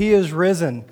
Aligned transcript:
He 0.00 0.14
is 0.14 0.32
risen. 0.32 0.86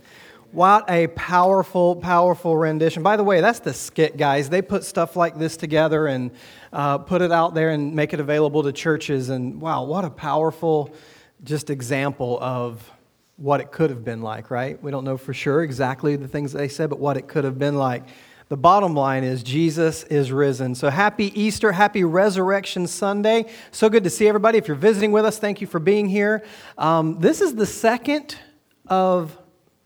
What 0.53 0.85
a 0.91 1.07
powerful, 1.07 1.97
powerful 1.97 2.55
rendition. 2.55 3.03
By 3.03 3.17
the 3.17 3.25
way, 3.25 3.41
that's 3.41 3.61
the 3.61 3.73
skit, 3.73 4.19
guys. 4.19 4.51
They 4.51 4.61
put 4.61 4.85
stuff 4.85 5.17
like 5.17 5.39
this 5.39 5.57
together 5.57 6.09
and 6.09 6.31
uh, 6.75 6.99
put 6.99 7.23
it 7.23 7.33
out 7.33 7.55
there 7.55 7.71
and 7.71 7.95
make 7.95 8.13
it 8.13 8.21
available 8.21 8.63
to 8.65 8.71
churches. 8.71 9.31
And 9.31 9.63
wow, 9.63 9.85
what 9.85 10.05
a 10.05 10.11
powerful 10.11 10.93
just 11.43 11.71
example 11.71 12.39
of 12.43 12.87
what 13.39 13.63
it 13.63 13.73
could 13.73 13.89
have 13.89 14.05
been 14.05 14.21
like, 14.21 14.51
right? 14.51 14.83
We 14.83 14.91
don't 14.91 15.05
know 15.05 15.17
for 15.17 15.33
sure 15.33 15.63
exactly 15.63 16.17
the 16.17 16.29
things 16.29 16.53
they 16.53 16.69
said, 16.69 16.91
but 16.91 16.99
what 16.99 17.17
it 17.17 17.29
could 17.29 17.45
have 17.45 17.59
been 17.59 17.77
like. 17.77 18.03
The 18.51 18.59
bottom 18.59 18.93
line 18.93 19.25
is 19.25 19.43
Jesus 19.43 20.05
is 20.05 20.33
risen. 20.33 20.75
So 20.75 20.91
happy 20.91 21.33
Easter, 21.41 21.73
happy 21.73 22.05
Resurrection 22.05 22.87
Sunday. 22.87 23.47
So 23.71 23.89
good 23.89 24.05
to 24.05 24.11
see 24.11 24.29
everybody. 24.29 24.59
If 24.59 24.69
you're 24.69 24.77
visiting 24.77 25.13
with 25.13 25.25
us, 25.25 25.39
thank 25.39 25.63
you 25.63 25.67
for 25.67 25.79
being 25.79 26.11
here. 26.11 26.45
Um, 26.77 27.19
this 27.21 27.41
is 27.41 27.55
the 27.55 27.65
second 27.65 28.37
of 28.89 29.37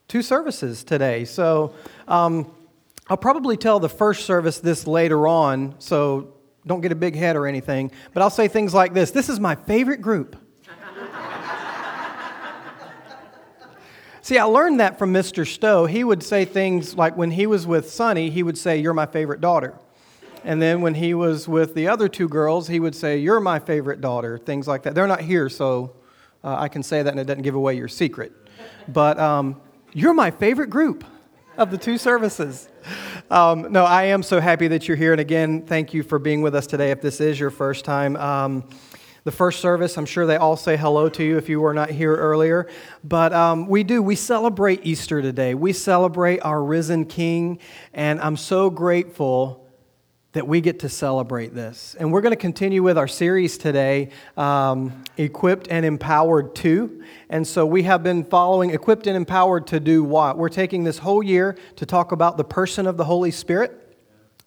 two 0.08 0.22
services 0.22 0.84
today. 0.84 1.24
So 1.24 1.74
um, 2.08 2.50
I'll 3.08 3.16
probably 3.16 3.56
tell 3.56 3.80
the 3.80 3.88
first 3.88 4.26
service 4.26 4.60
this 4.60 4.86
later 4.86 5.26
on, 5.26 5.74
so 5.78 6.34
don't 6.66 6.80
get 6.80 6.92
a 6.92 6.96
big 6.96 7.16
head 7.16 7.36
or 7.36 7.46
anything. 7.46 7.90
But 8.12 8.22
I'll 8.22 8.30
say 8.30 8.48
things 8.48 8.72
like 8.74 8.94
this 8.94 9.10
This 9.10 9.28
is 9.28 9.40
my 9.40 9.54
favorite 9.54 10.02
group. 10.02 10.36
See, 14.24 14.38
I 14.38 14.44
learned 14.44 14.78
that 14.78 15.00
from 15.00 15.12
Mr. 15.12 15.44
Stowe. 15.44 15.86
He 15.86 16.04
would 16.04 16.22
say 16.22 16.44
things 16.44 16.94
like 16.94 17.16
when 17.16 17.32
he 17.32 17.44
was 17.44 17.66
with 17.66 17.90
Sonny, 17.90 18.30
he 18.30 18.44
would 18.44 18.56
say, 18.56 18.78
You're 18.78 18.94
my 18.94 19.06
favorite 19.06 19.40
daughter. 19.40 19.74
And 20.44 20.62
then 20.62 20.80
when 20.80 20.94
he 20.94 21.12
was 21.12 21.48
with 21.48 21.74
the 21.74 21.88
other 21.88 22.08
two 22.08 22.28
girls, 22.28 22.68
he 22.68 22.78
would 22.78 22.94
say, 22.94 23.18
You're 23.18 23.40
my 23.40 23.58
favorite 23.58 24.00
daughter, 24.00 24.38
things 24.38 24.68
like 24.68 24.84
that. 24.84 24.94
They're 24.94 25.08
not 25.08 25.22
here, 25.22 25.48
so 25.48 25.96
uh, 26.44 26.54
I 26.56 26.68
can 26.68 26.84
say 26.84 27.02
that 27.02 27.10
and 27.10 27.18
it 27.18 27.24
doesn't 27.24 27.42
give 27.42 27.56
away 27.56 27.74
your 27.74 27.88
secret. 27.88 28.32
But 28.88 29.18
um, 29.18 29.60
you're 29.92 30.14
my 30.14 30.30
favorite 30.30 30.70
group 30.70 31.04
of 31.56 31.70
the 31.70 31.78
two 31.78 31.98
services. 31.98 32.68
Um, 33.30 33.72
no, 33.72 33.84
I 33.84 34.04
am 34.04 34.22
so 34.22 34.40
happy 34.40 34.68
that 34.68 34.88
you're 34.88 34.96
here. 34.96 35.12
And 35.12 35.20
again, 35.20 35.66
thank 35.66 35.94
you 35.94 36.02
for 36.02 36.18
being 36.18 36.42
with 36.42 36.54
us 36.54 36.66
today 36.66 36.90
if 36.90 37.00
this 37.00 37.20
is 37.20 37.38
your 37.38 37.50
first 37.50 37.84
time. 37.84 38.16
Um, 38.16 38.64
the 39.24 39.30
first 39.30 39.60
service. 39.60 39.96
I'm 39.96 40.06
sure 40.06 40.26
they 40.26 40.36
all 40.36 40.56
say 40.56 40.76
hello 40.76 41.08
to 41.10 41.22
you 41.22 41.36
if 41.36 41.48
you 41.48 41.60
were 41.60 41.74
not 41.74 41.90
here 41.90 42.14
earlier. 42.14 42.68
But 43.04 43.32
um, 43.32 43.68
we 43.68 43.84
do. 43.84 44.02
We 44.02 44.16
celebrate 44.16 44.84
Easter 44.84 45.22
today. 45.22 45.54
We 45.54 45.72
celebrate 45.72 46.40
our 46.40 46.62
risen 46.62 47.04
King. 47.04 47.60
And 47.92 48.20
I'm 48.20 48.36
so 48.36 48.68
grateful 48.68 49.61
that 50.32 50.48
we 50.48 50.60
get 50.60 50.80
to 50.80 50.88
celebrate 50.88 51.54
this. 51.54 51.94
And 51.98 52.10
we're 52.10 52.22
going 52.22 52.32
to 52.32 52.36
continue 52.36 52.82
with 52.82 52.96
our 52.96 53.08
series 53.08 53.58
today, 53.58 54.08
um, 54.36 55.04
Equipped 55.18 55.68
and 55.68 55.84
Empowered 55.84 56.54
to. 56.56 57.02
And 57.28 57.46
so 57.46 57.66
we 57.66 57.82
have 57.82 58.02
been 58.02 58.24
following 58.24 58.70
Equipped 58.70 59.06
and 59.06 59.16
Empowered 59.16 59.66
to 59.68 59.80
do 59.80 60.02
what? 60.02 60.38
We're 60.38 60.48
taking 60.48 60.84
this 60.84 60.98
whole 60.98 61.22
year 61.22 61.56
to 61.76 61.84
talk 61.84 62.12
about 62.12 62.38
the 62.38 62.44
person 62.44 62.86
of 62.86 62.96
the 62.96 63.04
Holy 63.04 63.30
Spirit 63.30 63.81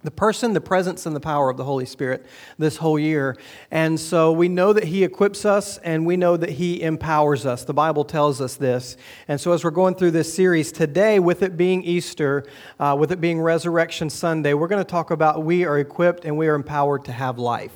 the 0.06 0.12
person, 0.12 0.54
the 0.54 0.62
presence, 0.62 1.06
and 1.06 1.16
the 1.16 1.20
power 1.20 1.50
of 1.50 1.58
the 1.58 1.64
Holy 1.64 1.86
Spirit 1.86 2.26
this 2.58 2.78
whole 2.78 2.98
year. 2.98 3.36
And 3.72 4.00
so 4.00 4.32
we 4.32 4.48
know 4.48 4.72
that 4.72 4.86
He 4.86 5.04
equips 5.04 5.44
us 5.46 5.78
and 5.80 6.06
we 6.06 6.16
know 6.16 6.38
that 6.38 6.52
He 6.52 6.82
empowers 6.82 7.46
us. 7.46 7.64
The 7.64 7.74
Bible 7.74 8.06
tells 8.06 8.40
us 8.40 8.56
this. 8.56 8.96
And 9.28 9.42
so 9.42 9.52
as 9.52 9.64
we're 9.64 9.72
going 9.72 9.96
through 9.96 10.12
this 10.12 10.34
series 10.34 10.72
today, 10.72 11.20
with 11.20 11.42
it 11.42 11.58
being 11.58 11.84
Easter, 11.84 12.46
uh, 12.80 12.96
with 12.98 13.12
it 13.12 13.20
being 13.20 13.42
Resurrection 13.42 14.10
Sunday, 14.10 14.54
we're 14.54 14.68
going 14.68 14.84
to 14.84 14.90
talk 14.90 15.12
about 15.12 15.44
we 15.44 15.66
are 15.66 15.80
equipped 15.80 16.24
and 16.24 16.38
we 16.38 16.48
are 16.48 16.56
empowered 16.56 17.06
to 17.06 17.12
have 17.12 17.38
life. 17.40 17.74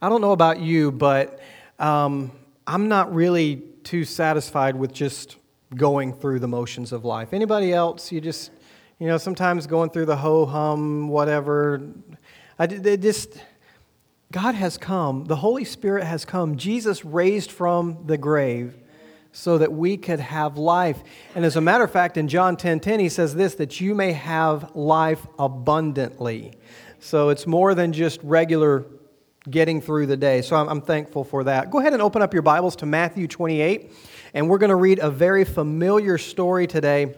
I 0.00 0.08
don't 0.08 0.20
know 0.20 0.32
about 0.32 0.60
you, 0.60 0.92
but 0.92 1.40
um, 1.78 2.30
I'm 2.66 2.88
not 2.88 3.14
really 3.14 3.62
too 3.84 4.04
satisfied 4.04 4.76
with 4.76 4.92
just 4.92 5.36
going 5.74 6.12
through 6.12 6.40
the 6.40 6.48
motions 6.48 6.92
of 6.92 7.04
life. 7.04 7.32
Anybody 7.32 7.72
else? 7.72 8.12
You 8.12 8.20
just 8.20 8.50
you 8.98 9.06
know, 9.08 9.18
sometimes 9.18 9.66
going 9.66 9.90
through 9.90 10.06
the 10.06 10.16
ho 10.16 10.46
hum, 10.46 11.08
whatever. 11.08 11.82
I, 12.58 12.64
it 12.64 13.00
just, 13.00 13.42
God 14.30 14.54
has 14.54 14.78
come. 14.78 15.24
The 15.24 15.36
Holy 15.36 15.64
Spirit 15.64 16.04
has 16.04 16.24
come. 16.24 16.56
Jesus 16.56 17.04
raised 17.04 17.50
from 17.50 18.04
the 18.06 18.16
grave 18.16 18.76
so 19.32 19.58
that 19.58 19.72
we 19.72 19.96
could 19.96 20.20
have 20.20 20.56
life. 20.56 21.02
And 21.34 21.44
as 21.44 21.56
a 21.56 21.60
matter 21.60 21.82
of 21.82 21.90
fact, 21.90 22.16
in 22.16 22.28
John 22.28 22.56
10 22.56 22.80
10, 22.80 23.00
he 23.00 23.08
says 23.08 23.34
this 23.34 23.56
that 23.56 23.80
you 23.80 23.94
may 23.94 24.12
have 24.12 24.74
life 24.76 25.26
abundantly. 25.38 26.52
So 27.00 27.28
it's 27.30 27.46
more 27.46 27.74
than 27.74 27.92
just 27.92 28.20
regular 28.22 28.86
getting 29.50 29.80
through 29.80 30.06
the 30.06 30.16
day. 30.16 30.40
So 30.40 30.56
I'm, 30.56 30.68
I'm, 30.68 30.80
thankful 30.80 31.22
for 31.22 31.44
that. 31.44 31.70
Go 31.70 31.80
ahead 31.80 31.92
and 31.92 32.00
open 32.00 32.22
up 32.22 32.32
your 32.32 32.42
Bibles 32.42 32.76
to 32.76 32.86
Matthew 32.86 33.28
28, 33.28 33.92
and 34.32 34.48
we're 34.48 34.56
going 34.56 34.70
to 34.70 34.76
read 34.76 35.00
a 35.00 35.10
very 35.10 35.44
familiar 35.44 36.16
story 36.16 36.66
today. 36.66 37.14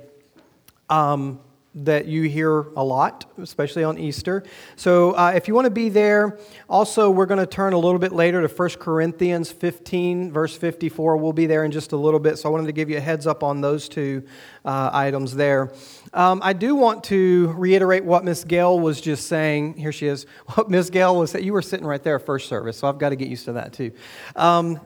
Um, 0.88 1.38
that 1.76 2.06
you 2.06 2.22
hear 2.22 2.60
a 2.74 2.82
lot, 2.82 3.26
especially 3.38 3.84
on 3.84 3.98
Easter. 3.98 4.42
So 4.76 5.12
uh, 5.12 5.32
if 5.34 5.46
you 5.46 5.54
want 5.54 5.66
to 5.66 5.70
be 5.70 5.90
there, 5.90 6.38
also 6.68 7.10
we're 7.10 7.26
going 7.26 7.38
to 7.38 7.46
turn 7.46 7.74
a 7.74 7.78
little 7.78 7.98
bit 7.98 8.12
later 8.12 8.46
to 8.46 8.48
1 8.48 8.68
Corinthians 8.80 9.52
15, 9.52 10.32
verse 10.32 10.56
54. 10.56 11.18
We'll 11.18 11.34
be 11.34 11.46
there 11.46 11.64
in 11.64 11.70
just 11.70 11.92
a 11.92 11.96
little 11.96 12.18
bit. 12.18 12.38
So 12.38 12.48
I 12.48 12.52
wanted 12.52 12.66
to 12.66 12.72
give 12.72 12.88
you 12.88 12.96
a 12.96 13.00
heads 13.00 13.26
up 13.26 13.42
on 13.42 13.60
those 13.60 13.90
two 13.90 14.22
uh, 14.64 14.88
items 14.92 15.34
there. 15.34 15.70
Um, 16.14 16.40
I 16.42 16.54
do 16.54 16.74
want 16.74 17.04
to 17.04 17.52
reiterate 17.58 18.04
what 18.04 18.24
Miss 18.24 18.42
Gail 18.42 18.80
was 18.80 19.00
just 19.02 19.26
saying. 19.26 19.74
Here 19.74 19.92
she 19.92 20.06
is. 20.06 20.26
What 20.54 20.70
Miss 20.70 20.88
Gail 20.88 21.16
was 21.16 21.32
saying. 21.32 21.44
You 21.44 21.52
were 21.52 21.60
sitting 21.60 21.86
right 21.86 22.02
there 22.02 22.18
first 22.18 22.48
service, 22.48 22.78
so 22.78 22.88
I've 22.88 22.98
got 22.98 23.10
to 23.10 23.16
get 23.16 23.28
used 23.28 23.44
to 23.46 23.52
that 23.54 23.74
too. 23.74 23.92
Um, 24.34 24.80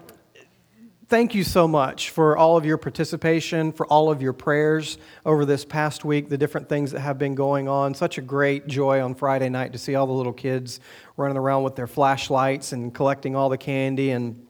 thank 1.10 1.34
you 1.34 1.42
so 1.42 1.66
much 1.66 2.10
for 2.10 2.36
all 2.36 2.56
of 2.56 2.64
your 2.64 2.78
participation, 2.78 3.72
for 3.72 3.84
all 3.86 4.12
of 4.12 4.22
your 4.22 4.32
prayers 4.32 4.96
over 5.26 5.44
this 5.44 5.64
past 5.64 6.04
week, 6.04 6.28
the 6.28 6.38
different 6.38 6.68
things 6.68 6.92
that 6.92 7.00
have 7.00 7.18
been 7.18 7.34
going 7.34 7.66
on. 7.66 7.92
Such 7.94 8.16
a 8.16 8.20
great 8.20 8.68
joy 8.68 9.02
on 9.02 9.16
Friday 9.16 9.48
night 9.48 9.72
to 9.72 9.78
see 9.78 9.96
all 9.96 10.06
the 10.06 10.12
little 10.12 10.32
kids 10.32 10.78
running 11.16 11.36
around 11.36 11.64
with 11.64 11.74
their 11.74 11.88
flashlights 11.88 12.70
and 12.70 12.94
collecting 12.94 13.34
all 13.34 13.48
the 13.48 13.58
candy 13.58 14.12
and 14.12 14.46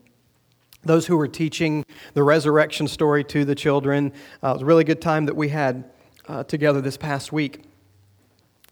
those 0.83 1.07
who 1.07 1.17
were 1.17 1.29
teaching 1.29 1.83
the 2.13 2.23
resurrection 2.23 2.87
story 2.87 3.25
to 3.25 3.47
the 3.47 3.55
children. 3.55 4.13
Uh, 4.43 4.51
it 4.51 4.53
was 4.53 4.63
a 4.63 4.67
really 4.67 4.85
good 4.85 5.01
time 5.01 5.25
that 5.25 5.37
we 5.37 5.49
had 5.49 5.91
uh, 6.29 6.45
together 6.45 6.83
this 6.83 6.99
past 6.99 7.33
week. 7.33 7.63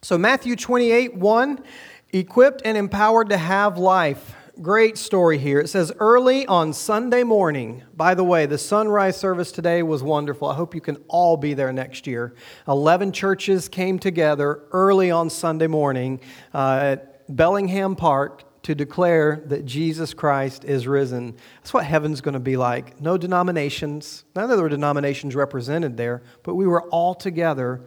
So, 0.03 0.19
Matthew 0.19 0.57
28 0.57 1.15
1, 1.15 1.65
equipped 2.13 2.61
and 2.67 2.77
empowered 2.77 3.31
to 3.31 3.39
have 3.39 3.79
life 3.79 4.35
great 4.61 4.99
story 4.99 5.39
here. 5.39 5.61
It 5.61 5.69
says, 5.69 5.93
early 6.01 6.47
on 6.47 6.73
Sunday 6.73 7.23
morning, 7.23 7.83
by 7.95 8.15
the 8.15 8.25
way, 8.25 8.47
the 8.47 8.59
sunrise 8.59 9.17
service 9.17 9.53
today 9.53 9.83
was 9.83 10.03
wonderful. 10.03 10.49
I 10.49 10.55
hope 10.55 10.75
you 10.75 10.81
can 10.81 10.97
all 11.09 11.37
be 11.37 11.55
there 11.55 11.73
next 11.73 12.07
year. 12.07 12.35
11 12.67 13.13
churches 13.13 13.69
came 13.69 13.99
together 13.99 14.63
early 14.73 15.11
on 15.11 15.31
Sunday 15.31 15.69
morning 15.69 16.21
uh, 16.53 16.81
at 16.83 17.35
Bellingham 17.35 17.95
Park 17.95 18.45
to 18.63 18.75
declare 18.75 19.43
that 19.47 19.65
Jesus 19.65 20.13
Christ 20.13 20.65
is 20.65 20.87
risen. 20.87 21.37
That's 21.57 21.73
what 21.73 21.85
heaven's 21.85 22.21
going 22.21 22.35
to 22.35 22.41
be 22.41 22.57
like. 22.57 23.01
No 23.01 23.17
denominations, 23.17 24.25
none 24.35 24.51
of 24.51 24.59
the 24.59 24.69
denominations 24.69 25.35
represented 25.35 25.97
there, 25.97 26.23
but 26.43 26.55
we 26.55 26.67
were 26.67 26.83
all 26.89 27.15
together 27.15 27.81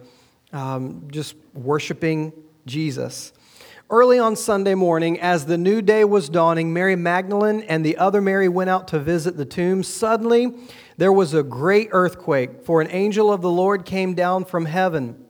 um, 0.52 1.08
just 1.10 1.36
worshiping 1.54 2.32
Jesus. 2.66 3.32
Early 3.92 4.18
on 4.18 4.36
Sunday 4.36 4.74
morning, 4.74 5.20
as 5.20 5.44
the 5.44 5.58
new 5.58 5.82
day 5.82 6.02
was 6.02 6.30
dawning, 6.30 6.72
Mary 6.72 6.96
Magdalene 6.96 7.60
and 7.60 7.84
the 7.84 7.98
other 7.98 8.22
Mary 8.22 8.48
went 8.48 8.70
out 8.70 8.88
to 8.88 8.98
visit 8.98 9.36
the 9.36 9.44
tomb. 9.44 9.82
Suddenly, 9.82 10.54
there 10.96 11.12
was 11.12 11.34
a 11.34 11.42
great 11.42 11.90
earthquake, 11.92 12.64
for 12.64 12.80
an 12.80 12.88
angel 12.90 13.30
of 13.30 13.42
the 13.42 13.50
Lord 13.50 13.84
came 13.84 14.14
down 14.14 14.46
from 14.46 14.64
heaven, 14.64 15.22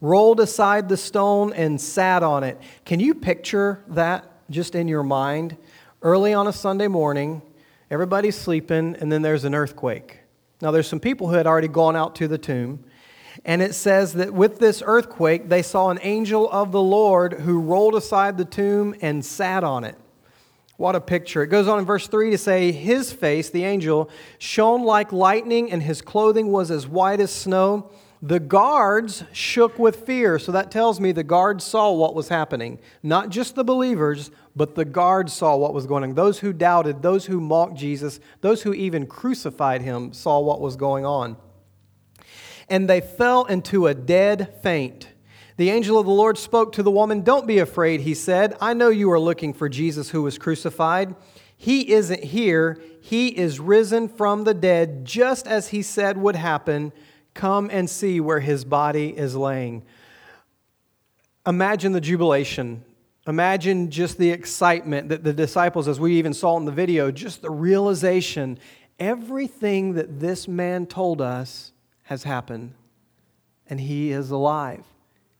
rolled 0.00 0.40
aside 0.40 0.88
the 0.88 0.96
stone, 0.96 1.52
and 1.52 1.80
sat 1.80 2.24
on 2.24 2.42
it. 2.42 2.60
Can 2.84 2.98
you 2.98 3.14
picture 3.14 3.84
that 3.86 4.24
just 4.50 4.74
in 4.74 4.88
your 4.88 5.04
mind? 5.04 5.56
Early 6.02 6.34
on 6.34 6.48
a 6.48 6.52
Sunday 6.52 6.88
morning, 6.88 7.40
everybody's 7.88 8.36
sleeping, 8.36 8.96
and 8.98 9.12
then 9.12 9.22
there's 9.22 9.44
an 9.44 9.54
earthquake. 9.54 10.18
Now, 10.60 10.72
there's 10.72 10.88
some 10.88 10.98
people 10.98 11.28
who 11.28 11.34
had 11.34 11.46
already 11.46 11.68
gone 11.68 11.94
out 11.94 12.16
to 12.16 12.26
the 12.26 12.36
tomb. 12.36 12.82
And 13.48 13.62
it 13.62 13.74
says 13.74 14.12
that 14.12 14.34
with 14.34 14.58
this 14.58 14.82
earthquake, 14.84 15.48
they 15.48 15.62
saw 15.62 15.88
an 15.88 15.98
angel 16.02 16.50
of 16.50 16.70
the 16.70 16.82
Lord 16.82 17.32
who 17.32 17.58
rolled 17.60 17.94
aside 17.94 18.36
the 18.36 18.44
tomb 18.44 18.94
and 19.00 19.24
sat 19.24 19.64
on 19.64 19.84
it. 19.84 19.96
What 20.76 20.94
a 20.94 21.00
picture. 21.00 21.42
It 21.42 21.46
goes 21.46 21.66
on 21.66 21.78
in 21.78 21.86
verse 21.86 22.06
3 22.08 22.30
to 22.30 22.36
say, 22.36 22.72
His 22.72 23.10
face, 23.10 23.48
the 23.48 23.64
angel, 23.64 24.10
shone 24.38 24.84
like 24.84 25.12
lightning, 25.12 25.72
and 25.72 25.82
his 25.82 26.02
clothing 26.02 26.52
was 26.52 26.70
as 26.70 26.86
white 26.86 27.20
as 27.20 27.30
snow. 27.30 27.90
The 28.20 28.38
guards 28.38 29.24
shook 29.32 29.78
with 29.78 30.04
fear. 30.04 30.38
So 30.38 30.52
that 30.52 30.70
tells 30.70 31.00
me 31.00 31.12
the 31.12 31.24
guards 31.24 31.64
saw 31.64 31.90
what 31.92 32.14
was 32.14 32.28
happening. 32.28 32.78
Not 33.02 33.30
just 33.30 33.54
the 33.54 33.64
believers, 33.64 34.30
but 34.56 34.74
the 34.74 34.84
guards 34.84 35.32
saw 35.32 35.56
what 35.56 35.72
was 35.72 35.86
going 35.86 36.04
on. 36.04 36.14
Those 36.14 36.40
who 36.40 36.52
doubted, 36.52 37.00
those 37.00 37.24
who 37.24 37.40
mocked 37.40 37.78
Jesus, 37.78 38.20
those 38.42 38.60
who 38.60 38.74
even 38.74 39.06
crucified 39.06 39.80
him 39.80 40.12
saw 40.12 40.38
what 40.38 40.60
was 40.60 40.76
going 40.76 41.06
on 41.06 41.38
and 42.70 42.88
they 42.88 43.00
fell 43.00 43.44
into 43.44 43.86
a 43.86 43.94
dead 43.94 44.54
faint. 44.62 45.08
The 45.56 45.70
angel 45.70 45.98
of 45.98 46.06
the 46.06 46.12
Lord 46.12 46.38
spoke 46.38 46.72
to 46.72 46.82
the 46.82 46.90
woman, 46.90 47.22
Don't 47.22 47.46
be 47.46 47.58
afraid, 47.58 48.02
he 48.02 48.14
said. 48.14 48.56
I 48.60 48.74
know 48.74 48.90
you 48.90 49.10
are 49.10 49.18
looking 49.18 49.52
for 49.52 49.68
Jesus 49.68 50.10
who 50.10 50.22
was 50.22 50.38
crucified. 50.38 51.16
He 51.56 51.92
isn't 51.92 52.22
here. 52.22 52.80
He 53.00 53.28
is 53.28 53.58
risen 53.58 54.08
from 54.08 54.44
the 54.44 54.54
dead, 54.54 55.04
just 55.04 55.48
as 55.48 55.68
he 55.68 55.82
said 55.82 56.16
would 56.16 56.36
happen. 56.36 56.92
Come 57.34 57.68
and 57.72 57.90
see 57.90 58.20
where 58.20 58.40
his 58.40 58.64
body 58.64 59.16
is 59.16 59.34
laying. 59.34 59.84
Imagine 61.44 61.92
the 61.92 62.00
jubilation. 62.00 62.84
Imagine 63.26 63.90
just 63.90 64.16
the 64.16 64.30
excitement 64.30 65.08
that 65.08 65.24
the 65.24 65.32
disciples, 65.32 65.88
as 65.88 65.98
we 65.98 66.14
even 66.18 66.32
saw 66.32 66.56
in 66.56 66.64
the 66.64 66.72
video, 66.72 67.10
just 67.10 67.42
the 67.42 67.50
realization 67.50 68.58
everything 68.98 69.94
that 69.94 70.20
this 70.20 70.48
man 70.48 70.86
told 70.86 71.20
us 71.20 71.72
has 72.08 72.22
happened, 72.22 72.72
and 73.68 73.78
he 73.78 74.12
is 74.12 74.30
alive. 74.30 74.82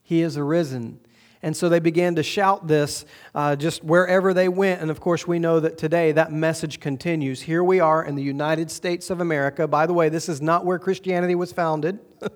He 0.03 0.20
is 0.20 0.37
arisen. 0.37 1.00
And 1.43 1.56
so 1.56 1.70
they 1.70 1.79
began 1.79 2.17
to 2.17 2.23
shout 2.23 2.69
this 2.69 3.06
uh, 3.35 3.56
just 3.56 3.82
wherever 3.82 4.35
they 4.35 4.50
went. 4.50 4.82
And 4.82 4.91
of 4.91 5.00
course, 5.00 5.26
we 5.26 5.38
know 5.38 5.61
that 5.61 5.79
today 5.79 6.12
that 6.12 6.31
message 6.31 6.79
continues. 6.79 7.41
Here 7.41 7.65
we 7.65 7.81
are 7.81 8.05
in 8.05 8.17
the 8.17 8.23
United 8.23 8.70
States 8.70 9.09
of 9.09 9.23
America. 9.23 9.67
By 9.67 9.87
the 9.87 9.94
way, 9.94 10.11
this 10.11 10.29
is 10.29 10.43
not 10.43 10.67
where 10.67 10.79
Christianity 10.79 11.35
was 11.35 11.55
founded, 11.55 12.00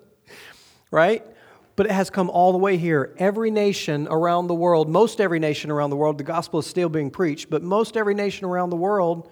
right? 0.89 1.23
But 1.75 1.85
it 1.85 1.91
has 1.91 2.09
come 2.09 2.31
all 2.31 2.53
the 2.53 2.57
way 2.57 2.77
here. 2.77 3.13
Every 3.19 3.51
nation 3.51 4.07
around 4.09 4.47
the 4.47 4.55
world, 4.55 4.89
most 4.89 5.21
every 5.21 5.37
nation 5.37 5.69
around 5.69 5.91
the 5.91 5.95
world, 5.95 6.17
the 6.17 6.23
gospel 6.23 6.59
is 6.59 6.65
still 6.65 6.89
being 6.89 7.11
preached, 7.11 7.51
but 7.51 7.61
most 7.61 7.95
every 7.95 8.15
nation 8.15 8.45
around 8.45 8.71
the 8.71 8.77
world 8.77 9.29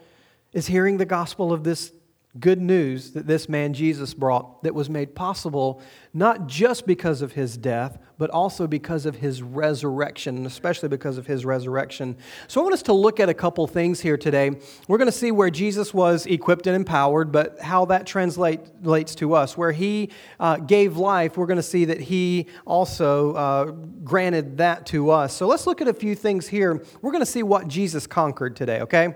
is 0.54 0.68
hearing 0.68 0.98
the 0.98 1.06
gospel 1.06 1.52
of 1.52 1.64
this 1.64 1.92
good 2.40 2.62
news 2.62 3.12
that 3.12 3.28
this 3.28 3.50
man 3.50 3.74
Jesus 3.74 4.14
brought 4.14 4.64
that 4.64 4.74
was 4.74 4.90
made 4.90 5.16
possible 5.16 5.82
not 6.14 6.48
just 6.48 6.88
because 6.88 7.22
of 7.22 7.34
his 7.34 7.58
death, 7.58 7.98
but 8.18 8.30
also 8.30 8.68
because 8.68 9.06
of 9.06 9.16
his 9.16 9.42
resurrection, 9.42 10.38
and 10.38 10.46
especially 10.46 10.88
because 10.88 11.18
of 11.18 11.26
his 11.26 11.46
resurrection. 11.46 12.16
So 12.48 12.62
I 12.62 12.64
want 12.64 12.74
us 12.74 12.84
to 12.84 12.94
look 12.94 13.20
at 13.20 13.30
a 13.30 13.34
couple 13.34 13.66
things 13.68 14.00
here 14.00 14.18
today. 14.18 14.52
We're 14.88 14.98
going 14.98 15.08
to 15.08 15.12
see 15.12 15.32
where 15.32 15.50
Jesus 15.50 15.94
was 15.94 16.26
equipped 16.26 16.68
and 16.68 16.76
empowered, 16.76 17.32
but 17.32 17.60
how 17.60 17.86
that 17.86 18.06
translates 18.06 19.16
to 19.16 19.34
us. 19.34 19.58
Where 19.58 19.72
he 19.72 20.12
uh, 20.40 20.58
gave 20.58 20.98
life, 20.98 21.36
we're 21.36 21.48
going 21.48 21.58
to 21.58 21.64
see 21.64 21.86
that 21.86 22.00
he 22.00 22.48
also 22.66 23.34
uh, 23.34 23.66
granted 24.04 24.58
that 24.58 24.86
to 24.88 25.10
us. 25.10 25.34
So 25.34 25.48
let's 25.48 25.66
look 25.66 25.82
at 25.82 25.88
a 25.88 25.94
few 25.94 26.14
things 26.14 26.48
here. 26.48 26.84
We're 27.02 27.12
going 27.12 27.24
to 27.24 27.32
see 27.32 27.44
what 27.44 27.68
Jesus 27.68 28.06
conquered 28.06 28.56
today, 28.56 28.82
okay? 28.82 29.16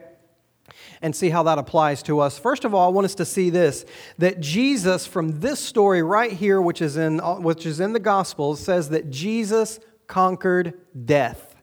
And 1.02 1.16
see 1.16 1.30
how 1.30 1.44
that 1.44 1.58
applies 1.58 2.04
to 2.04 2.20
us. 2.20 2.38
First 2.38 2.66
of 2.66 2.74
all, 2.74 2.88
I 2.88 2.92
want 2.92 3.06
us 3.06 3.16
to 3.16 3.26
see 3.26 3.50
this 3.50 3.86
that 4.18 4.40
Jesus, 4.40 5.06
from 5.06 5.40
this 5.40 5.60
story 5.60 6.02
right 6.02 6.32
here, 6.32 6.62
which 6.62 6.82
is 6.82 6.98
in, 6.98 7.20
which 7.20 7.66
is 7.66 7.80
in 7.80 7.94
the 7.94 8.00
Gospels, 8.00 8.60
says 8.60 8.90
that 8.90 9.10
Jesus 9.10 9.80
conquered 10.08 10.74
death. 11.06 11.56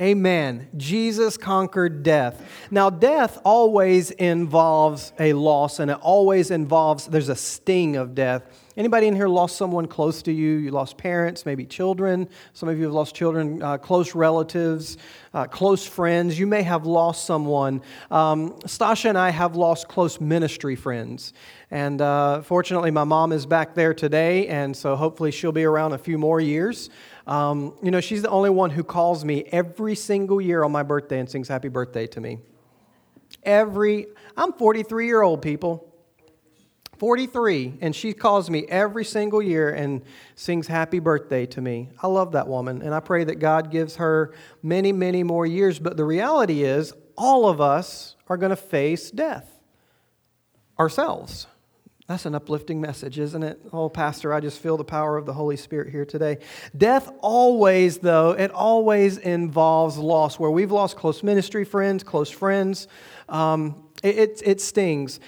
Amen. 0.00 0.68
Jesus 0.76 1.36
conquered 1.36 2.02
death. 2.02 2.66
Now, 2.72 2.90
death 2.90 3.38
always 3.44 4.10
involves 4.10 5.12
a 5.18 5.32
loss, 5.32 5.78
and 5.78 5.90
it 5.90 5.98
always 6.00 6.50
involves, 6.50 7.06
there's 7.06 7.28
a 7.28 7.36
sting 7.36 7.94
of 7.96 8.14
death. 8.14 8.42
Anybody 8.74 9.06
in 9.06 9.14
here 9.14 9.28
lost 9.28 9.56
someone 9.56 9.86
close 9.86 10.22
to 10.22 10.32
you? 10.32 10.52
You 10.56 10.70
lost 10.70 10.96
parents, 10.96 11.44
maybe 11.44 11.66
children. 11.66 12.26
Some 12.54 12.70
of 12.70 12.78
you 12.78 12.84
have 12.84 12.94
lost 12.94 13.14
children, 13.14 13.62
uh, 13.62 13.76
close 13.76 14.14
relatives, 14.14 14.96
uh, 15.34 15.44
close 15.44 15.86
friends. 15.86 16.38
You 16.38 16.46
may 16.46 16.62
have 16.62 16.86
lost 16.86 17.26
someone. 17.26 17.82
Um, 18.10 18.52
Stasha 18.60 19.10
and 19.10 19.18
I 19.18 19.28
have 19.28 19.56
lost 19.56 19.88
close 19.88 20.22
ministry 20.22 20.74
friends. 20.74 21.34
And 21.70 22.00
uh, 22.00 22.40
fortunately, 22.40 22.90
my 22.90 23.04
mom 23.04 23.32
is 23.32 23.44
back 23.44 23.74
there 23.74 23.92
today, 23.92 24.48
and 24.48 24.74
so 24.74 24.96
hopefully 24.96 25.32
she'll 25.32 25.52
be 25.52 25.64
around 25.64 25.92
a 25.92 25.98
few 25.98 26.16
more 26.16 26.40
years. 26.40 26.88
Um, 27.26 27.74
you 27.82 27.90
know, 27.90 28.00
she's 28.00 28.22
the 28.22 28.30
only 28.30 28.50
one 28.50 28.70
who 28.70 28.84
calls 28.84 29.22
me 29.22 29.44
every 29.52 29.94
single 29.94 30.40
year 30.40 30.64
on 30.64 30.72
my 30.72 30.82
birthday 30.82 31.18
and 31.18 31.28
sings 31.28 31.48
happy 31.48 31.68
birthday 31.68 32.06
to 32.06 32.20
me. 32.22 32.38
Every, 33.42 34.06
I'm 34.34 34.54
43 34.54 35.06
year 35.06 35.20
old 35.20 35.42
people. 35.42 35.91
43, 37.02 37.78
and 37.80 37.96
she 37.96 38.12
calls 38.12 38.48
me 38.48 38.64
every 38.68 39.04
single 39.04 39.42
year 39.42 39.70
and 39.70 40.02
sings 40.36 40.68
happy 40.68 41.00
birthday 41.00 41.46
to 41.46 41.60
me. 41.60 41.88
I 42.00 42.06
love 42.06 42.30
that 42.30 42.46
woman, 42.46 42.80
and 42.80 42.94
I 42.94 43.00
pray 43.00 43.24
that 43.24 43.40
God 43.40 43.72
gives 43.72 43.96
her 43.96 44.32
many, 44.62 44.92
many 44.92 45.24
more 45.24 45.44
years. 45.44 45.80
But 45.80 45.96
the 45.96 46.04
reality 46.04 46.62
is, 46.62 46.92
all 47.18 47.48
of 47.48 47.60
us 47.60 48.14
are 48.28 48.36
going 48.36 48.50
to 48.50 48.56
face 48.56 49.10
death 49.10 49.50
ourselves. 50.78 51.48
That's 52.06 52.24
an 52.24 52.36
uplifting 52.36 52.80
message, 52.80 53.18
isn't 53.18 53.42
it? 53.42 53.60
Oh, 53.72 53.88
Pastor, 53.88 54.32
I 54.32 54.38
just 54.38 54.60
feel 54.60 54.76
the 54.76 54.84
power 54.84 55.16
of 55.16 55.26
the 55.26 55.32
Holy 55.32 55.56
Spirit 55.56 55.90
here 55.90 56.04
today. 56.04 56.38
Death 56.76 57.10
always, 57.20 57.98
though, 57.98 58.30
it 58.30 58.52
always 58.52 59.18
involves 59.18 59.98
loss. 59.98 60.38
Where 60.38 60.52
we've 60.52 60.70
lost 60.70 60.96
close 60.96 61.24
ministry 61.24 61.64
friends, 61.64 62.04
close 62.04 62.30
friends, 62.30 62.86
um, 63.28 63.88
it, 64.04 64.18
it, 64.18 64.42
it 64.44 64.60
stings. 64.60 65.18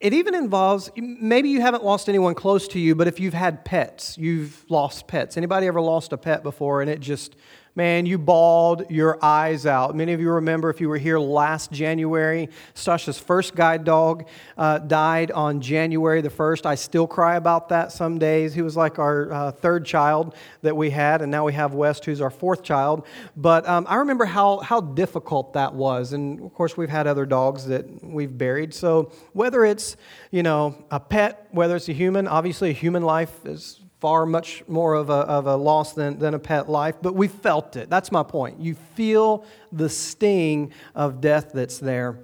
It 0.00 0.14
even 0.14 0.34
involves 0.36 0.90
maybe 0.96 1.48
you 1.48 1.60
haven't 1.60 1.84
lost 1.84 2.08
anyone 2.08 2.34
close 2.34 2.68
to 2.68 2.78
you, 2.78 2.94
but 2.94 3.08
if 3.08 3.18
you've 3.18 3.34
had 3.34 3.64
pets, 3.64 4.16
you've 4.16 4.64
lost 4.68 5.08
pets. 5.08 5.36
Anybody 5.36 5.66
ever 5.66 5.80
lost 5.80 6.12
a 6.12 6.16
pet 6.16 6.44
before 6.44 6.80
and 6.82 6.88
it 6.88 7.00
just 7.00 7.34
Man, 7.78 8.06
you 8.06 8.18
bawled 8.18 8.90
your 8.90 9.24
eyes 9.24 9.64
out. 9.64 9.94
Many 9.94 10.12
of 10.12 10.20
you 10.20 10.32
remember 10.32 10.68
if 10.68 10.80
you 10.80 10.88
were 10.88 10.98
here 10.98 11.16
last 11.16 11.70
January, 11.70 12.48
Sasha's 12.74 13.20
first 13.20 13.54
guide 13.54 13.84
dog 13.84 14.26
uh, 14.56 14.78
died 14.78 15.30
on 15.30 15.60
January 15.60 16.20
the 16.20 16.28
1st. 16.28 16.66
I 16.66 16.74
still 16.74 17.06
cry 17.06 17.36
about 17.36 17.68
that 17.68 17.92
some 17.92 18.18
days. 18.18 18.52
He 18.52 18.62
was 18.62 18.76
like 18.76 18.98
our 18.98 19.32
uh, 19.32 19.52
third 19.52 19.86
child 19.86 20.34
that 20.62 20.76
we 20.76 20.90
had, 20.90 21.22
and 21.22 21.30
now 21.30 21.44
we 21.44 21.52
have 21.52 21.72
West, 21.72 22.04
who's 22.04 22.20
our 22.20 22.30
fourth 22.30 22.64
child. 22.64 23.06
But 23.36 23.64
um, 23.68 23.86
I 23.88 23.94
remember 23.94 24.24
how, 24.24 24.58
how 24.58 24.80
difficult 24.80 25.52
that 25.52 25.72
was. 25.72 26.12
And 26.12 26.40
of 26.40 26.52
course, 26.54 26.76
we've 26.76 26.88
had 26.88 27.06
other 27.06 27.26
dogs 27.26 27.66
that 27.66 28.02
we've 28.02 28.36
buried. 28.36 28.74
So 28.74 29.12
whether 29.34 29.64
it's, 29.64 29.96
you 30.32 30.42
know, 30.42 30.84
a 30.90 30.98
pet, 30.98 31.46
whether 31.52 31.76
it's 31.76 31.88
a 31.88 31.92
human, 31.92 32.26
obviously 32.26 32.70
a 32.70 32.72
human 32.72 33.04
life 33.04 33.46
is 33.46 33.78
far 34.00 34.26
much 34.26 34.62
more 34.68 34.94
of 34.94 35.10
a, 35.10 35.12
of 35.12 35.46
a 35.46 35.56
loss 35.56 35.92
than, 35.92 36.18
than 36.18 36.34
a 36.34 36.38
pet 36.38 36.68
life, 36.68 36.96
but 37.02 37.14
we 37.14 37.26
felt 37.26 37.76
it. 37.76 37.90
That's 37.90 38.12
my 38.12 38.22
point. 38.22 38.60
You 38.60 38.74
feel 38.74 39.44
the 39.72 39.88
sting 39.88 40.72
of 40.94 41.20
death 41.20 41.50
that's 41.52 41.78
there. 41.78 42.20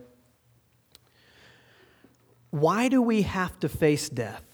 Why 2.51 2.89
do 2.89 3.03
we 3.03 3.23
have 3.23 3.59
to 3.61 3.69
face 3.69 4.09
death? 4.09 4.45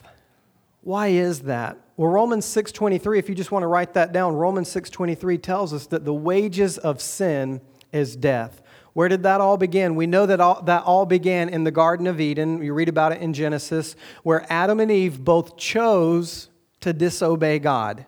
Why 0.83 1.09
is 1.09 1.41
that? 1.41 1.79
Well, 1.99 2.11
Romans 2.11 2.47
6:23, 2.47 3.19
if 3.19 3.29
you 3.29 3.35
just 3.35 3.53
want 3.53 3.63
to 3.63 3.67
write 3.67 3.93
that 3.93 4.13
down, 4.13 4.35
Romans 4.35 4.71
6:23 4.71 5.37
tells 5.37 5.75
us 5.75 5.87
that 5.89 6.07
the 6.07 6.15
wages 6.15 6.79
of 6.79 7.03
sin 7.03 7.61
is 7.93 8.17
death. 8.17 8.63
Where 8.95 9.09
did 9.09 9.23
that 9.25 9.41
all 9.41 9.57
begin? 9.57 9.95
We 9.95 10.07
know 10.07 10.25
that 10.25 10.41
all, 10.41 10.63
that 10.63 10.85
all 10.85 11.05
began 11.05 11.51
in 11.51 11.65
the 11.65 11.71
Garden 11.71 12.07
of 12.07 12.21
Eden. 12.21 12.63
You 12.63 12.73
read 12.73 12.89
about 12.89 13.13
it 13.13 13.21
in 13.21 13.35
Genesis, 13.35 13.95
where 14.23 14.47
Adam 14.51 14.81
and 14.81 14.91
Eve 14.91 15.23
both 15.23 15.57
chose 15.57 16.50
to 16.81 16.93
disobey 16.93 17.59
God, 17.59 18.07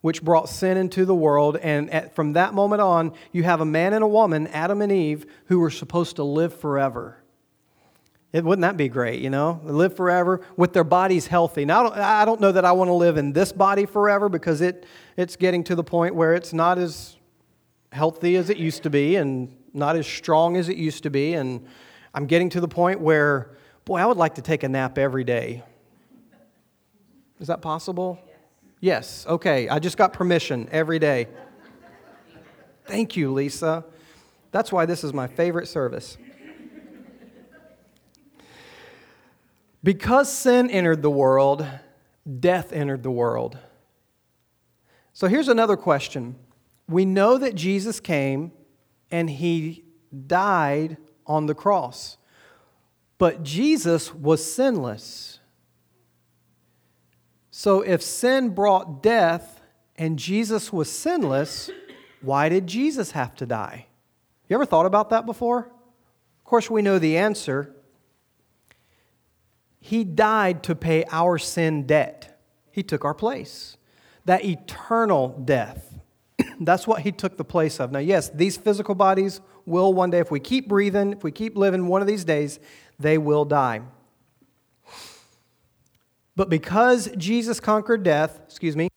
which 0.00 0.22
brought 0.22 0.48
sin 0.48 0.76
into 0.76 1.04
the 1.04 1.14
world. 1.14 1.56
And 1.56 1.90
at, 1.90 2.14
from 2.14 2.34
that 2.34 2.54
moment 2.54 2.80
on, 2.80 3.12
you 3.32 3.42
have 3.42 3.60
a 3.60 3.64
man 3.64 3.92
and 3.92 4.02
a 4.02 4.08
woman, 4.08 4.46
Adam 4.48 4.82
and 4.82 4.92
Eve, 4.92 5.26
who 5.46 5.58
were 5.60 5.70
supposed 5.70 6.16
to 6.16 6.24
live 6.24 6.54
forever. 6.54 7.18
It, 8.32 8.44
wouldn't 8.44 8.62
that 8.62 8.78
be 8.78 8.88
great, 8.88 9.20
you 9.20 9.28
know? 9.28 9.60
Live 9.62 9.94
forever 9.94 10.40
with 10.56 10.72
their 10.72 10.84
bodies 10.84 11.26
healthy. 11.26 11.66
Now, 11.66 11.80
I 11.80 11.82
don't, 11.82 11.98
I 11.98 12.24
don't 12.24 12.40
know 12.40 12.52
that 12.52 12.64
I 12.64 12.72
want 12.72 12.88
to 12.88 12.94
live 12.94 13.18
in 13.18 13.32
this 13.32 13.52
body 13.52 13.84
forever 13.84 14.30
because 14.30 14.62
it, 14.62 14.86
it's 15.16 15.36
getting 15.36 15.62
to 15.64 15.74
the 15.74 15.84
point 15.84 16.14
where 16.14 16.32
it's 16.34 16.52
not 16.52 16.78
as 16.78 17.16
healthy 17.92 18.36
as 18.36 18.48
it 18.48 18.56
used 18.56 18.84
to 18.84 18.90
be 18.90 19.16
and 19.16 19.54
not 19.74 19.96
as 19.96 20.06
strong 20.06 20.56
as 20.56 20.70
it 20.70 20.78
used 20.78 21.02
to 21.02 21.10
be. 21.10 21.34
And 21.34 21.66
I'm 22.14 22.26
getting 22.26 22.48
to 22.50 22.60
the 22.60 22.68
point 22.68 23.00
where, 23.00 23.50
boy, 23.84 23.98
I 23.98 24.06
would 24.06 24.16
like 24.16 24.36
to 24.36 24.42
take 24.42 24.62
a 24.62 24.68
nap 24.68 24.96
every 24.96 25.24
day. 25.24 25.62
Is 27.42 27.48
that 27.48 27.60
possible? 27.60 28.20
Yes. 28.78 29.24
yes. 29.24 29.26
Okay. 29.26 29.68
I 29.68 29.80
just 29.80 29.96
got 29.96 30.12
permission 30.12 30.68
every 30.70 31.00
day. 31.00 31.26
Thank 32.86 33.16
you, 33.16 33.32
Lisa. 33.32 33.84
That's 34.52 34.70
why 34.70 34.86
this 34.86 35.02
is 35.02 35.12
my 35.12 35.26
favorite 35.26 35.66
service. 35.66 36.16
Because 39.82 40.32
sin 40.32 40.70
entered 40.70 41.02
the 41.02 41.10
world, 41.10 41.66
death 42.38 42.72
entered 42.72 43.02
the 43.02 43.10
world. 43.10 43.58
So 45.12 45.26
here's 45.26 45.48
another 45.48 45.76
question. 45.76 46.36
We 46.88 47.04
know 47.04 47.38
that 47.38 47.56
Jesus 47.56 47.98
came 47.98 48.52
and 49.10 49.28
he 49.28 49.82
died 50.28 50.96
on 51.26 51.46
the 51.46 51.56
cross, 51.56 52.18
but 53.18 53.42
Jesus 53.42 54.14
was 54.14 54.44
sinless. 54.44 55.40
So 57.54 57.82
if 57.82 58.02
sin 58.02 58.48
brought 58.48 59.02
death 59.02 59.60
and 59.96 60.18
Jesus 60.18 60.72
was 60.72 60.90
sinless, 60.90 61.70
why 62.22 62.48
did 62.48 62.66
Jesus 62.66 63.10
have 63.10 63.34
to 63.36 63.46
die? 63.46 63.86
You 64.48 64.54
ever 64.54 64.64
thought 64.64 64.86
about 64.86 65.10
that 65.10 65.26
before? 65.26 65.58
Of 65.58 66.44
course, 66.44 66.70
we 66.70 66.80
know 66.80 66.98
the 66.98 67.18
answer. 67.18 67.74
He 69.80 70.02
died 70.02 70.62
to 70.62 70.74
pay 70.74 71.04
our 71.12 71.36
sin 71.36 71.86
debt, 71.86 72.40
He 72.70 72.82
took 72.82 73.04
our 73.04 73.14
place. 73.14 73.76
That 74.24 74.44
eternal 74.44 75.28
death. 75.44 75.98
That's 76.60 76.86
what 76.86 77.02
He 77.02 77.12
took 77.12 77.36
the 77.36 77.44
place 77.44 77.80
of. 77.80 77.92
Now, 77.92 77.98
yes, 77.98 78.30
these 78.30 78.56
physical 78.56 78.94
bodies 78.94 79.42
will 79.66 79.92
one 79.92 80.10
day, 80.10 80.20
if 80.20 80.30
we 80.30 80.40
keep 80.40 80.68
breathing, 80.68 81.12
if 81.12 81.22
we 81.22 81.32
keep 81.32 81.54
living, 81.56 81.86
one 81.86 82.00
of 82.00 82.06
these 82.06 82.24
days, 82.24 82.60
they 82.98 83.18
will 83.18 83.44
die. 83.44 83.82
But 86.34 86.48
because 86.48 87.10
Jesus 87.16 87.60
conquered 87.60 88.02
death, 88.02 88.40
excuse 88.46 88.76
me, 88.76 88.88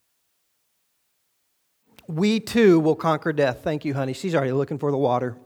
we 2.07 2.39
too 2.39 2.79
will 2.79 2.95
conquer 2.95 3.33
death. 3.33 3.61
Thank 3.63 3.83
you, 3.83 3.93
honey. 3.93 4.13
She's 4.13 4.35
already 4.35 4.53
looking 4.53 4.77
for 4.77 4.91
the 4.91 4.97
water. 4.97 5.37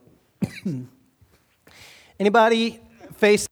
Anybody 2.20 2.80
face 3.16 3.48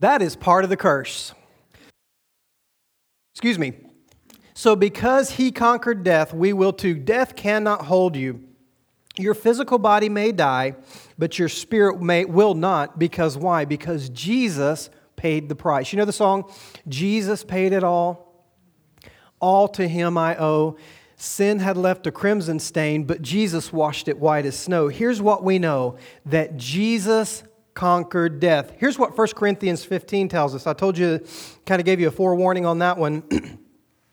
That 0.00 0.20
is 0.20 0.36
part 0.36 0.64
of 0.64 0.70
the 0.70 0.76
curse. 0.76 1.32
Excuse 3.34 3.58
me. 3.58 3.72
So, 4.54 4.76
because 4.76 5.32
he 5.32 5.52
conquered 5.52 6.02
death, 6.04 6.32
we 6.32 6.52
will 6.52 6.72
too. 6.72 6.94
Death 6.94 7.36
cannot 7.36 7.82
hold 7.82 8.16
you. 8.16 8.42
Your 9.18 9.34
physical 9.34 9.78
body 9.78 10.08
may 10.08 10.32
die, 10.32 10.76
but 11.18 11.38
your 11.38 11.48
spirit 11.48 12.02
may, 12.02 12.24
will 12.24 12.54
not. 12.54 12.98
Because 12.98 13.36
why? 13.36 13.64
Because 13.64 14.08
Jesus 14.10 14.90
paid 15.16 15.48
the 15.48 15.54
price. 15.54 15.92
You 15.92 15.98
know 15.98 16.04
the 16.04 16.12
song, 16.12 16.50
Jesus 16.86 17.42
paid 17.42 17.72
it 17.72 17.82
all? 17.82 18.44
All 19.40 19.68
to 19.68 19.88
him 19.88 20.18
I 20.18 20.36
owe. 20.38 20.76
Sin 21.16 21.60
had 21.60 21.78
left 21.78 22.06
a 22.06 22.12
crimson 22.12 22.58
stain, 22.58 23.04
but 23.04 23.22
Jesus 23.22 23.72
washed 23.72 24.06
it 24.06 24.18
white 24.18 24.44
as 24.44 24.58
snow. 24.58 24.88
Here's 24.88 25.22
what 25.22 25.42
we 25.42 25.58
know 25.58 25.96
that 26.26 26.58
Jesus 26.58 27.42
conquered 27.72 28.38
death. 28.38 28.72
Here's 28.76 28.98
what 28.98 29.16
1 29.16 29.28
Corinthians 29.28 29.84
15 29.84 30.28
tells 30.28 30.54
us. 30.54 30.66
I 30.66 30.74
told 30.74 30.98
you, 30.98 31.24
kind 31.64 31.80
of 31.80 31.86
gave 31.86 32.00
you 32.00 32.08
a 32.08 32.10
forewarning 32.10 32.66
on 32.66 32.80
that 32.80 32.98
one. 32.98 33.22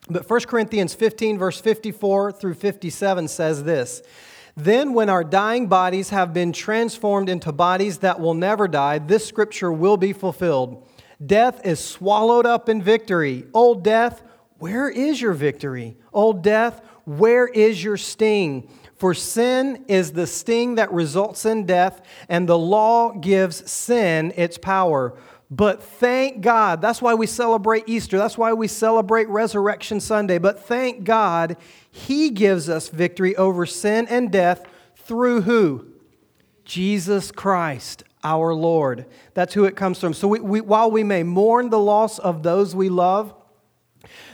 but 0.10 0.30
1 0.30 0.42
Corinthians 0.42 0.94
15, 0.94 1.38
verse 1.38 1.60
54 1.60 2.32
through 2.32 2.54
57 2.54 3.28
says 3.28 3.64
this 3.64 4.02
Then, 4.56 4.94
when 4.94 5.10
our 5.10 5.24
dying 5.24 5.68
bodies 5.68 6.10
have 6.10 6.34
been 6.34 6.54
transformed 6.54 7.28
into 7.28 7.52
bodies 7.52 8.00
that 8.00 8.20
will 8.20 8.36
never 8.36 8.68
die, 8.68 9.00
this 9.00 9.26
scripture 9.26 9.72
will 9.72 9.98
be 9.98 10.14
fulfilled. 10.14 10.88
Death 11.26 11.66
is 11.66 11.80
swallowed 11.80 12.46
up 12.46 12.70
in 12.70 12.82
victory. 12.82 13.46
Old 13.54 13.84
death, 13.84 14.22
where 14.60 14.90
is 14.90 15.20
your 15.22 15.34
victory? 15.34 15.98
Old 16.14 16.44
death, 16.44 16.82
where 17.06 17.48
is 17.48 17.84
your 17.84 17.98
sting? 17.98 18.70
For 18.96 19.14
sin 19.14 19.86
is 19.88 20.14
the 20.14 20.28
sting 20.28 20.76
that 20.76 20.92
results 20.94 21.46
in 21.46 21.66
death, 21.66 22.02
and 22.30 22.48
the 22.48 22.58
law 22.58 23.12
gives 23.12 23.70
sin 23.70 24.32
its 24.38 24.58
power. 24.58 25.18
But 25.56 25.84
thank 25.84 26.42
God, 26.42 26.82
that's 26.82 27.00
why 27.00 27.14
we 27.14 27.28
celebrate 27.28 27.84
Easter. 27.86 28.18
That's 28.18 28.40
why 28.40 28.54
we 28.54 28.68
celebrate 28.68 29.30
Resurrection 29.30 30.00
Sunday. 30.00 30.40
But 30.40 30.66
thank 30.66 31.04
God, 31.04 31.58
He 31.92 32.32
gives 32.32 32.70
us 32.70 32.90
victory 32.90 33.36
over 33.36 33.68
sin 33.68 34.08
and 34.10 34.32
death 34.32 34.66
through 34.96 35.42
who? 35.42 35.86
Jesus 36.66 37.32
Christ, 37.32 38.04
our 38.24 38.56
Lord. 38.56 39.06
That's 39.36 39.54
who 39.54 39.66
it 39.66 39.76
comes 39.76 40.00
from. 40.00 40.16
So 40.16 40.28
we, 40.28 40.40
we, 40.40 40.62
while 40.62 40.90
we 40.90 41.04
may 41.04 41.22
mourn 41.22 41.70
the 41.70 41.78
loss 41.78 42.18
of 42.18 42.42
those 42.42 42.76
we 42.76 42.90
love, 42.90 43.36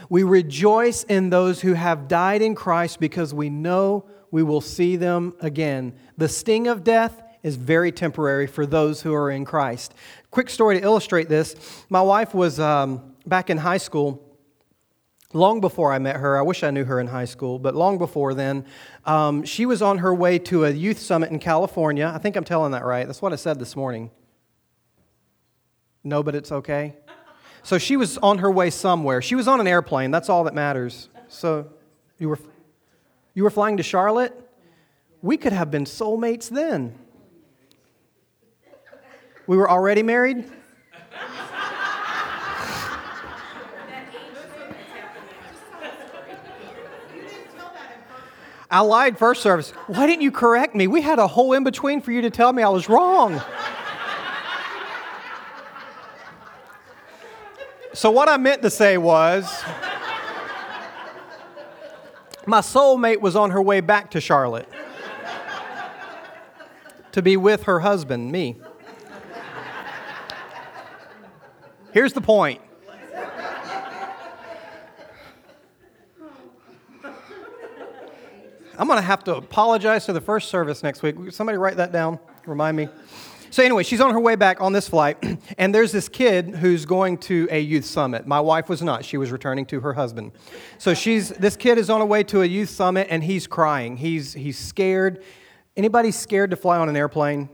we 0.08 0.22
rejoice 0.22 1.04
in 1.04 1.28
those 1.28 1.60
who 1.60 1.74
have 1.74 2.08
died 2.08 2.40
in 2.40 2.54
Christ 2.54 2.98
because 2.98 3.34
we 3.34 3.50
know 3.50 4.06
we 4.30 4.42
will 4.42 4.62
see 4.62 4.96
them 4.96 5.34
again. 5.40 5.92
The 6.16 6.30
sting 6.30 6.66
of 6.66 6.82
death 6.82 7.22
is 7.42 7.56
very 7.56 7.92
temporary 7.92 8.46
for 8.46 8.66
those 8.66 9.02
who 9.02 9.14
are 9.14 9.30
in 9.30 9.44
Christ. 9.44 9.94
Quick 10.30 10.50
story 10.50 10.78
to 10.78 10.84
illustrate 10.84 11.28
this. 11.28 11.84
My 11.88 12.02
wife 12.02 12.34
was 12.34 12.60
um, 12.60 13.14
back 13.26 13.50
in 13.50 13.58
high 13.58 13.78
school. 13.78 14.26
Long 15.32 15.60
before 15.60 15.92
I 15.92 15.98
met 16.00 16.16
her, 16.16 16.36
I 16.36 16.42
wish 16.42 16.64
I 16.64 16.70
knew 16.70 16.84
her 16.84 16.98
in 16.98 17.06
high 17.06 17.24
school, 17.24 17.58
but 17.58 17.74
long 17.74 17.98
before 17.98 18.34
then, 18.34 18.66
um, 19.04 19.44
she 19.44 19.64
was 19.64 19.80
on 19.80 19.98
her 19.98 20.12
way 20.12 20.40
to 20.40 20.64
a 20.64 20.70
youth 20.70 20.98
summit 20.98 21.30
in 21.30 21.38
California. 21.38 22.10
I 22.12 22.18
think 22.18 22.34
I'm 22.36 22.44
telling 22.44 22.72
that 22.72 22.84
right. 22.84 23.06
That's 23.06 23.22
what 23.22 23.32
I 23.32 23.36
said 23.36 23.60
this 23.60 23.76
morning. 23.76 24.10
No, 26.02 26.22
but 26.22 26.34
it's 26.34 26.50
okay. 26.50 26.94
So 27.62 27.78
she 27.78 27.96
was 27.96 28.18
on 28.18 28.38
her 28.38 28.50
way 28.50 28.70
somewhere. 28.70 29.22
She 29.22 29.34
was 29.34 29.46
on 29.46 29.60
an 29.60 29.66
airplane. 29.68 30.10
That's 30.10 30.28
all 30.28 30.44
that 30.44 30.54
matters. 30.54 31.08
So 31.28 31.68
you 32.18 32.28
were, 32.28 32.38
you 33.34 33.44
were 33.44 33.50
flying 33.50 33.76
to 33.76 33.82
Charlotte? 33.82 34.34
We 35.22 35.36
could 35.36 35.52
have 35.52 35.70
been 35.70 35.84
soulmates 35.84 36.48
then. 36.48 36.98
We 39.50 39.56
were 39.56 39.68
already 39.68 40.04
married? 40.04 40.48
I 48.70 48.80
lied 48.82 49.18
first 49.18 49.42
service. 49.42 49.72
Why 49.88 50.06
didn't 50.06 50.22
you 50.22 50.30
correct 50.30 50.76
me? 50.76 50.86
We 50.86 51.00
had 51.00 51.18
a 51.18 51.26
whole 51.26 51.52
in 51.54 51.64
between 51.64 52.00
for 52.00 52.12
you 52.12 52.22
to 52.22 52.30
tell 52.30 52.52
me 52.52 52.62
I 52.62 52.68
was 52.68 52.88
wrong. 52.88 53.42
So, 57.92 58.12
what 58.12 58.28
I 58.28 58.36
meant 58.36 58.62
to 58.62 58.70
say 58.70 58.98
was 58.98 59.64
my 62.46 62.60
soulmate 62.60 63.20
was 63.20 63.34
on 63.34 63.50
her 63.50 63.60
way 63.60 63.80
back 63.80 64.12
to 64.12 64.20
Charlotte 64.20 64.68
to 67.10 67.20
be 67.20 67.36
with 67.36 67.64
her 67.64 67.80
husband, 67.80 68.30
me. 68.30 68.60
Here's 71.92 72.12
the 72.12 72.20
point. 72.20 72.60
I'm 78.78 78.86
going 78.86 78.96
to 78.98 79.02
have 79.02 79.24
to 79.24 79.36
apologize 79.36 80.06
to 80.06 80.14
the 80.14 80.22
first 80.22 80.48
service 80.48 80.82
next 80.82 81.02
week. 81.02 81.16
Somebody 81.30 81.58
write 81.58 81.76
that 81.76 81.92
down. 81.92 82.18
Remind 82.46 82.76
me. 82.76 82.88
So, 83.50 83.62
anyway, 83.62 83.82
she's 83.82 84.00
on 84.00 84.12
her 84.12 84.20
way 84.20 84.36
back 84.36 84.60
on 84.60 84.72
this 84.72 84.88
flight, 84.88 85.18
and 85.58 85.74
there's 85.74 85.90
this 85.90 86.08
kid 86.08 86.54
who's 86.54 86.86
going 86.86 87.18
to 87.18 87.48
a 87.50 87.60
youth 87.60 87.84
summit. 87.84 88.26
My 88.26 88.40
wife 88.40 88.68
was 88.68 88.80
not, 88.80 89.04
she 89.04 89.16
was 89.16 89.32
returning 89.32 89.66
to 89.66 89.80
her 89.80 89.92
husband. 89.92 90.32
So, 90.78 90.94
she's, 90.94 91.30
this 91.30 91.56
kid 91.56 91.76
is 91.76 91.90
on 91.90 92.00
her 92.00 92.06
way 92.06 92.22
to 92.24 92.42
a 92.42 92.46
youth 92.46 92.70
summit, 92.70 93.08
and 93.10 93.24
he's 93.24 93.46
crying. 93.46 93.96
He's, 93.96 94.32
he's 94.32 94.56
scared. 94.56 95.22
Anybody 95.76 96.12
scared 96.12 96.50
to 96.50 96.56
fly 96.56 96.78
on 96.78 96.88
an 96.88 96.96
airplane? 96.96 97.48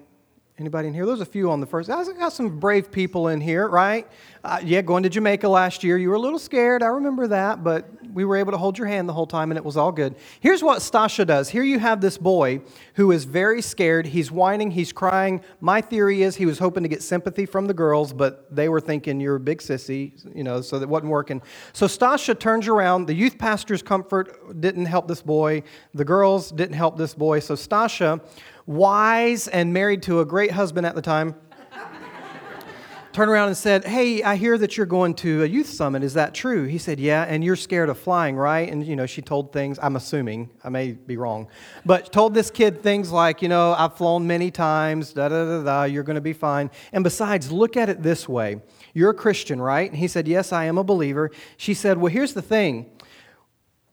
Anybody 0.58 0.88
in 0.88 0.94
here? 0.94 1.04
There's 1.04 1.20
a 1.20 1.26
few 1.26 1.50
on 1.50 1.60
the 1.60 1.66
first. 1.66 1.90
I 1.90 2.02
got 2.14 2.32
some 2.32 2.58
brave 2.58 2.90
people 2.90 3.28
in 3.28 3.42
here, 3.42 3.68
right? 3.68 4.08
Uh, 4.42 4.58
yeah, 4.64 4.80
going 4.80 5.02
to 5.02 5.10
Jamaica 5.10 5.46
last 5.46 5.84
year. 5.84 5.98
You 5.98 6.08
were 6.08 6.14
a 6.14 6.20
little 6.20 6.38
scared. 6.38 6.82
I 6.82 6.86
remember 6.86 7.26
that, 7.26 7.62
but 7.62 7.90
we 8.10 8.24
were 8.24 8.36
able 8.36 8.52
to 8.52 8.56
hold 8.56 8.78
your 8.78 8.86
hand 8.86 9.06
the 9.06 9.12
whole 9.12 9.26
time 9.26 9.50
and 9.50 9.58
it 9.58 9.64
was 9.64 9.76
all 9.76 9.92
good. 9.92 10.14
Here's 10.40 10.62
what 10.62 10.78
Stasha 10.78 11.26
does. 11.26 11.50
Here 11.50 11.62
you 11.62 11.78
have 11.78 12.00
this 12.00 12.16
boy 12.16 12.62
who 12.94 13.12
is 13.12 13.24
very 13.24 13.60
scared. 13.60 14.06
He's 14.06 14.32
whining, 14.32 14.70
he's 14.70 14.94
crying. 14.94 15.42
My 15.60 15.82
theory 15.82 16.22
is 16.22 16.36
he 16.36 16.46
was 16.46 16.58
hoping 16.58 16.82
to 16.84 16.88
get 16.88 17.02
sympathy 17.02 17.44
from 17.44 17.66
the 17.66 17.74
girls, 17.74 18.14
but 18.14 18.46
they 18.54 18.70
were 18.70 18.80
thinking 18.80 19.20
you're 19.20 19.36
a 19.36 19.40
big 19.40 19.58
sissy, 19.58 20.12
you 20.34 20.42
know, 20.42 20.62
so 20.62 20.78
that 20.78 20.88
wasn't 20.88 21.10
working. 21.10 21.42
So 21.74 21.84
Stasha 21.86 22.38
turns 22.38 22.66
around. 22.66 23.04
The 23.04 23.14
youth 23.14 23.36
pastor's 23.36 23.82
comfort 23.82 24.58
didn't 24.58 24.86
help 24.86 25.06
this 25.06 25.20
boy, 25.20 25.64
the 25.92 26.04
girls 26.06 26.50
didn't 26.50 26.76
help 26.76 26.96
this 26.96 27.12
boy. 27.12 27.40
So 27.40 27.56
Stasha, 27.56 28.22
wise 28.66 29.48
and 29.48 29.72
married 29.72 30.02
to 30.02 30.20
a 30.20 30.24
great 30.24 30.50
husband 30.50 30.86
at 30.86 30.94
the 30.94 31.02
time, 31.02 31.34
turned 33.16 33.30
around 33.30 33.48
and 33.48 33.56
said, 33.56 33.82
Hey, 33.86 34.22
I 34.22 34.36
hear 34.36 34.58
that 34.58 34.76
you're 34.76 34.84
going 34.84 35.14
to 35.14 35.42
a 35.42 35.46
youth 35.46 35.68
summit. 35.68 36.02
Is 36.02 36.12
that 36.14 36.34
true? 36.34 36.64
He 36.64 36.76
said, 36.76 37.00
Yeah, 37.00 37.22
and 37.22 37.42
you're 37.42 37.56
scared 37.56 37.88
of 37.88 37.98
flying, 37.98 38.36
right? 38.36 38.70
And, 38.70 38.86
you 38.86 38.94
know, 38.94 39.06
she 39.06 39.22
told 39.22 39.54
things, 39.54 39.78
I'm 39.80 39.96
assuming, 39.96 40.50
I 40.62 40.68
may 40.68 40.92
be 40.92 41.16
wrong, 41.16 41.48
but 41.86 42.12
told 42.12 42.34
this 42.34 42.50
kid 42.50 42.82
things 42.82 43.10
like, 43.10 43.40
You 43.40 43.48
know, 43.48 43.72
I've 43.72 43.96
flown 43.96 44.26
many 44.26 44.50
times, 44.50 45.14
da 45.14 45.30
da 45.30 45.46
da 45.46 45.62
da, 45.62 45.84
you're 45.84 46.02
going 46.02 46.16
to 46.16 46.20
be 46.20 46.34
fine. 46.34 46.70
And 46.92 47.02
besides, 47.02 47.50
look 47.50 47.74
at 47.78 47.88
it 47.88 48.02
this 48.02 48.28
way 48.28 48.60
You're 48.92 49.10
a 49.10 49.14
Christian, 49.14 49.62
right? 49.62 49.88
And 49.88 49.98
he 49.98 50.08
said, 50.08 50.28
Yes, 50.28 50.52
I 50.52 50.64
am 50.64 50.76
a 50.76 50.84
believer. 50.84 51.30
She 51.56 51.72
said, 51.72 51.96
Well, 51.96 52.12
here's 52.12 52.34
the 52.34 52.42
thing. 52.42 52.90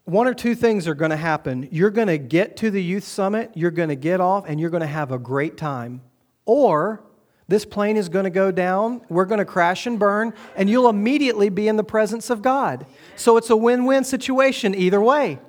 One 0.05 0.27
or 0.27 0.33
two 0.33 0.53
things 0.53 0.87
are 0.87 0.95
going 0.95 1.11
to 1.11 1.17
happen. 1.17 1.69
You're 1.71 1.89
going 1.89 2.09
to 2.09 2.17
get 2.17 2.57
to 2.57 2.69
the 2.69 2.83
youth 2.83 3.05
summit, 3.05 3.51
you're 3.53 3.71
going 3.71 3.89
to 3.89 3.95
get 3.95 4.19
off, 4.19 4.45
and 4.47 4.59
you're 4.59 4.69
going 4.69 4.81
to 4.81 4.87
have 4.87 5.11
a 5.11 5.17
great 5.17 5.55
time. 5.57 6.01
Or 6.45 7.01
this 7.47 7.63
plane 7.63 7.95
is 7.95 8.09
going 8.09 8.25
to 8.25 8.29
go 8.29 8.51
down, 8.51 9.01
we're 9.09 9.25
going 9.25 9.39
to 9.39 9.45
crash 9.45 9.85
and 9.85 9.97
burn, 9.97 10.33
and 10.55 10.69
you'll 10.69 10.89
immediately 10.89 11.49
be 11.49 11.67
in 11.67 11.77
the 11.77 11.83
presence 11.83 12.29
of 12.29 12.41
God. 12.41 12.85
So 13.15 13.37
it's 13.37 13.49
a 13.49 13.55
win 13.55 13.85
win 13.85 14.03
situation 14.03 14.75
either 14.75 15.01
way. 15.01 15.39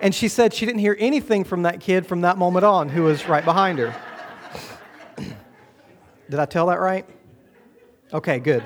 And 0.00 0.14
she 0.14 0.28
said 0.28 0.52
she 0.52 0.66
didn't 0.66 0.80
hear 0.80 0.96
anything 0.98 1.44
from 1.44 1.62
that 1.62 1.80
kid 1.80 2.06
from 2.06 2.22
that 2.22 2.36
moment 2.38 2.64
on 2.64 2.88
who 2.88 3.04
was 3.04 3.28
right 3.28 3.44
behind 3.44 3.78
her. 3.78 3.94
Did 6.30 6.40
I 6.40 6.46
tell 6.46 6.66
that 6.66 6.80
right? 6.80 7.06
Okay, 8.12 8.38
good. 8.40 8.64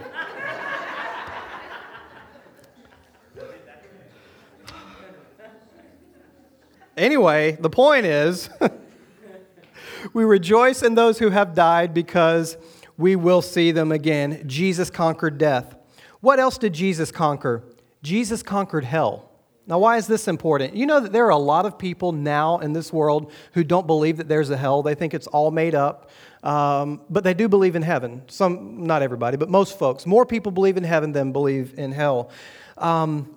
Anyway, 6.97 7.53
the 7.61 7.71
point 7.71 8.07
is. 8.07 8.49
We 10.12 10.25
rejoice 10.25 10.83
in 10.83 10.95
those 10.95 11.19
who 11.19 11.31
have 11.31 11.55
died 11.55 11.95
because 11.95 12.57
we 12.97 13.17
will 13.17 13.43
see 13.43 13.73
them 13.73 13.93
again. 13.93 14.43
Jesus 14.47 14.91
conquered 14.91 15.38
death. 15.38 15.76
What 16.21 16.38
else 16.38 16.59
did 16.59 16.73
Jesus 16.73 17.11
conquer? 17.11 17.65
Jesus 18.03 18.43
conquered 18.43 18.85
hell. 18.85 19.31
Now, 19.67 19.81
why 19.81 19.97
is 19.97 20.07
this 20.07 20.29
important? 20.29 20.76
You 20.76 20.87
know 20.87 21.00
that 21.00 21.12
there 21.12 21.26
are 21.26 21.31
a 21.31 21.37
lot 21.37 21.67
of 21.67 21.76
people 21.76 22.12
now 22.12 22.59
in 22.59 22.73
this 22.73 22.93
world 22.93 23.33
who 23.53 23.65
don't 23.65 23.87
believe 23.87 24.19
that 24.19 24.29
there's 24.29 24.49
a 24.50 24.57
hell. 24.57 24.83
They 24.83 24.95
think 24.95 25.12
it's 25.12 25.26
all 25.26 25.50
made 25.50 25.75
up. 25.75 26.11
Um, 26.45 27.00
but 27.11 27.25
they 27.25 27.35
do 27.35 27.49
believe 27.49 27.75
in 27.75 27.83
heaven. 27.83 28.23
Some, 28.29 28.85
not 28.87 29.03
everybody, 29.03 29.37
but 29.37 29.49
most 29.49 29.76
folks. 29.76 30.07
More 30.07 30.25
people 30.25 30.53
believe 30.53 30.76
in 30.76 30.85
heaven 30.85 31.11
than 31.11 31.33
believe 31.33 31.76
in 31.76 31.91
hell. 31.91 32.31
Um, 32.79 33.35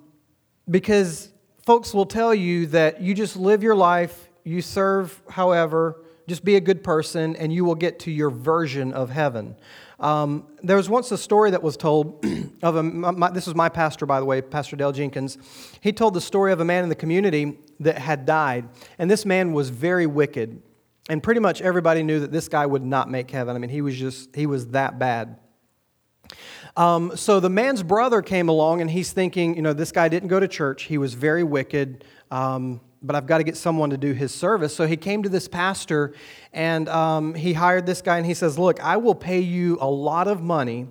because 0.70 1.30
folks 1.70 1.94
will 1.94 2.04
tell 2.04 2.34
you 2.34 2.66
that 2.66 3.00
you 3.00 3.14
just 3.14 3.36
live 3.36 3.62
your 3.62 3.76
life, 3.76 4.28
you 4.42 4.60
serve 4.60 5.22
however, 5.30 6.02
just 6.26 6.44
be 6.44 6.56
a 6.56 6.60
good 6.60 6.82
person, 6.82 7.36
and 7.36 7.52
you 7.52 7.64
will 7.64 7.76
get 7.76 8.00
to 8.00 8.10
your 8.10 8.28
version 8.28 8.92
of 8.92 9.08
heaven. 9.08 9.54
Um, 10.00 10.48
there 10.64 10.76
was 10.76 10.88
once 10.88 11.12
a 11.12 11.16
story 11.16 11.52
that 11.52 11.62
was 11.62 11.76
told 11.76 12.24
of 12.64 12.74
a, 12.74 12.82
my, 12.82 13.30
this 13.30 13.46
was 13.46 13.54
my 13.54 13.68
pastor, 13.68 14.04
by 14.04 14.18
the 14.18 14.26
way, 14.26 14.42
Pastor 14.42 14.74
Dale 14.74 14.90
Jenkins. 14.90 15.38
He 15.80 15.92
told 15.92 16.14
the 16.14 16.20
story 16.20 16.50
of 16.50 16.58
a 16.58 16.64
man 16.64 16.82
in 16.82 16.88
the 16.88 16.96
community 16.96 17.56
that 17.78 17.98
had 17.98 18.26
died, 18.26 18.68
and 18.98 19.08
this 19.08 19.24
man 19.24 19.52
was 19.52 19.70
very 19.70 20.08
wicked. 20.08 20.60
And 21.08 21.22
pretty 21.22 21.38
much 21.38 21.62
everybody 21.62 22.02
knew 22.02 22.18
that 22.18 22.32
this 22.32 22.48
guy 22.48 22.66
would 22.66 22.82
not 22.82 23.08
make 23.08 23.30
heaven. 23.30 23.54
I 23.54 23.60
mean, 23.60 23.70
he 23.70 23.80
was 23.80 23.96
just, 23.96 24.34
he 24.34 24.46
was 24.46 24.66
that 24.70 24.98
bad. 24.98 25.36
Um, 26.76 27.16
so 27.16 27.40
the 27.40 27.50
man's 27.50 27.82
brother 27.82 28.22
came 28.22 28.48
along 28.48 28.80
and 28.80 28.90
he's 28.90 29.12
thinking, 29.12 29.56
you 29.56 29.62
know, 29.62 29.72
this 29.72 29.92
guy 29.92 30.08
didn't 30.08 30.28
go 30.28 30.40
to 30.40 30.48
church. 30.48 30.84
He 30.84 30.98
was 30.98 31.14
very 31.14 31.42
wicked, 31.42 32.04
um, 32.30 32.80
but 33.02 33.16
I've 33.16 33.26
got 33.26 33.38
to 33.38 33.44
get 33.44 33.56
someone 33.56 33.90
to 33.90 33.96
do 33.96 34.12
his 34.12 34.32
service. 34.32 34.74
So 34.74 34.86
he 34.86 34.96
came 34.96 35.22
to 35.22 35.28
this 35.28 35.48
pastor 35.48 36.14
and 36.52 36.88
um, 36.88 37.34
he 37.34 37.52
hired 37.52 37.86
this 37.86 38.02
guy 38.02 38.18
and 38.18 38.26
he 38.26 38.34
says, 38.34 38.58
Look, 38.58 38.80
I 38.80 38.96
will 38.98 39.14
pay 39.14 39.40
you 39.40 39.78
a 39.80 39.90
lot 39.90 40.28
of 40.28 40.42
money 40.42 40.86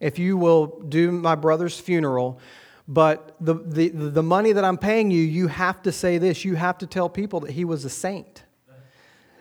if 0.00 0.18
you 0.18 0.36
will 0.36 0.80
do 0.88 1.12
my 1.12 1.34
brother's 1.34 1.78
funeral. 1.78 2.38
But 2.88 3.36
the, 3.40 3.54
the, 3.54 3.88
the 3.90 4.22
money 4.22 4.52
that 4.52 4.64
I'm 4.64 4.76
paying 4.76 5.10
you, 5.10 5.22
you 5.22 5.46
have 5.46 5.82
to 5.82 5.92
say 5.92 6.18
this. 6.18 6.44
You 6.44 6.56
have 6.56 6.78
to 6.78 6.86
tell 6.86 7.08
people 7.08 7.40
that 7.40 7.52
he 7.52 7.64
was 7.64 7.84
a 7.84 7.90
saint. 7.90 8.42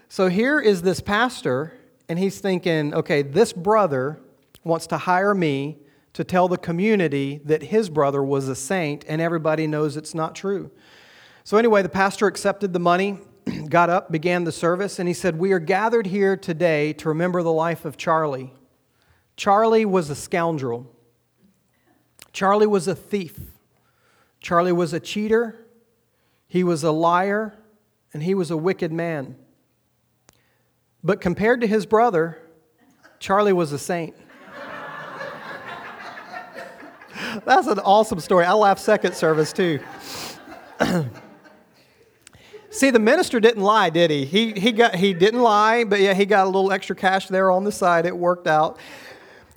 So 0.08 0.28
here 0.28 0.60
is 0.60 0.84
this 0.84 1.02
pastor, 1.02 1.74
and 2.08 2.20
he's 2.20 2.40
thinking, 2.40 2.94
okay, 2.94 3.22
this 3.22 3.54
brother 3.54 4.20
wants 4.64 4.88
to 4.88 4.98
hire 4.98 5.34
me 5.34 5.78
to 6.14 6.24
tell 6.24 6.48
the 6.48 6.58
community 6.58 7.40
that 7.46 7.64
his 7.64 7.90
brother 7.90 8.24
was 8.24 8.48
a 8.48 8.56
saint, 8.56 9.06
and 9.08 9.22
everybody 9.22 9.66
knows 9.66 9.96
it's 9.96 10.14
not 10.14 10.36
true. 10.36 10.72
So, 11.44 11.58
anyway, 11.58 11.82
the 11.82 11.90
pastor 11.90 12.28
accepted 12.28 12.74
the 12.74 12.80
money, 12.80 13.20
got 13.70 13.90
up, 13.90 14.12
began 14.12 14.44
the 14.44 14.52
service, 14.52 15.00
and 15.00 15.08
he 15.08 15.14
said, 15.14 15.40
We 15.40 15.52
are 15.54 15.60
gathered 15.60 16.08
here 16.08 16.36
today 16.36 16.94
to 16.94 17.10
remember 17.10 17.42
the 17.42 17.52
life 17.52 17.86
of 17.86 17.98
Charlie. 17.98 18.54
Charlie 19.38 19.86
was 19.86 20.10
a 20.10 20.16
scoundrel, 20.16 20.94
Charlie 22.34 22.68
was 22.68 22.88
a 22.88 22.96
thief, 22.96 23.40
Charlie 24.40 24.72
was 24.72 24.94
a 24.94 25.00
cheater, 25.00 25.66
he 26.48 26.64
was 26.64 26.84
a 26.84 26.92
liar, 26.92 27.58
and 28.14 28.22
he 28.22 28.36
was 28.36 28.52
a 28.52 28.58
wicked 28.58 28.92
man. 28.92 29.36
But 31.04 31.22
compared 31.22 31.62
to 31.62 31.68
his 31.68 31.86
brother, 31.86 32.38
Charlie 33.20 33.54
was 33.54 33.72
a 33.72 33.80
saint. 33.80 34.16
That's 37.46 37.68
an 37.68 37.80
awesome 37.80 38.20
story. 38.20 38.46
I 38.46 38.54
laughed 38.54 38.82
second 38.82 39.16
service 39.16 39.52
too. 39.52 39.80
See, 42.70 42.90
the 42.90 43.00
minister 43.00 43.40
didn't 43.40 43.64
lie, 43.64 43.90
did 43.90 44.12
he? 44.12 44.24
He, 44.24 44.54
he, 44.54 44.72
got, 44.72 44.96
he 44.96 45.14
didn't 45.14 45.42
lie, 45.42 45.84
but 45.84 46.00
yeah, 46.00 46.14
he 46.14 46.26
got 46.26 46.46
a 46.46 46.50
little 46.50 46.72
extra 46.72 46.96
cash 46.96 47.28
there 47.28 47.52
on 47.52 47.66
the 47.66 47.72
side. 47.72 48.06
It 48.06 48.16
worked 48.16 48.48
out. 48.48 48.80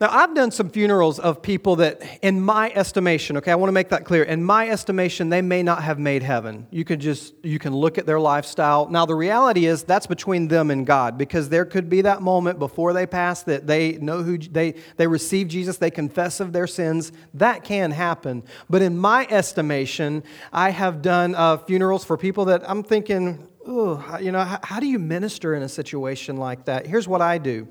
Now, 0.01 0.09
I've 0.11 0.35
done 0.35 0.51
some 0.51 0.71
funerals 0.71 1.21
of 1.21 1.41
people 1.41 1.77
that, 1.77 2.03
in 2.21 2.41
my 2.41 2.73
estimation, 2.75 3.37
okay, 3.37 3.53
I 3.53 3.55
want 3.55 3.69
to 3.69 3.73
make 3.73 3.91
that 3.91 4.05
clear. 4.05 4.25
In 4.25 4.43
my 4.43 4.69
estimation, 4.69 5.29
they 5.29 5.41
may 5.41 5.63
not 5.63 5.85
have 5.85 6.01
made 6.01 6.25
heaven. 6.25 6.67
You 6.73 6.85
can 6.85 6.99
just, 6.99 7.33
you 7.45 7.61
can 7.61 7.73
look 7.73 7.97
at 7.97 8.05
their 8.05 8.19
lifestyle. 8.19 8.89
Now, 8.89 9.07
the 9.07 9.15
reality 9.15 9.67
is 9.67 9.85
that's 9.85 10.09
between 10.09 10.49
them 10.49 10.73
and 10.73 10.85
God 10.85 11.17
because 11.17 11.49
there 11.49 11.65
could 11.65 11.89
be 11.89 12.03
that 12.03 12.23
moment 12.23 12.59
before 12.59 12.93
they 12.93 13.07
pass 13.07 13.45
that 13.45 13.69
they 13.69 13.93
know 13.93 14.25
who, 14.25 14.37
they, 14.37 14.75
they 14.97 15.07
receive 15.07 15.47
Jesus, 15.47 15.77
they 15.77 15.93
confess 15.93 16.41
of 16.41 16.53
their 16.53 16.67
sins. 16.67 17.13
That 17.33 17.63
can 17.63 17.93
happen. 17.93 18.43
But 18.69 18.83
in 18.83 18.99
my 18.99 19.29
estimation, 19.31 20.25
I 20.53 20.71
have 20.71 21.03
done 21.03 21.37
uh, 21.37 21.59
funerals 21.59 22.05
for 22.05 22.19
people 22.19 22.47
that 22.47 22.69
I'm 22.69 22.83
thinking, 22.83 23.47
oh, 23.65 24.19
you 24.21 24.33
know, 24.33 24.43
how, 24.43 24.59
how 24.61 24.81
do 24.81 24.87
you 24.87 24.99
minister 24.99 25.55
in 25.55 25.63
a 25.63 25.69
situation 25.69 26.37
like 26.37 26.65
that? 26.65 26.85
Here's 26.85 27.07
what 27.07 27.23
I 27.23 27.39
do. 27.39 27.69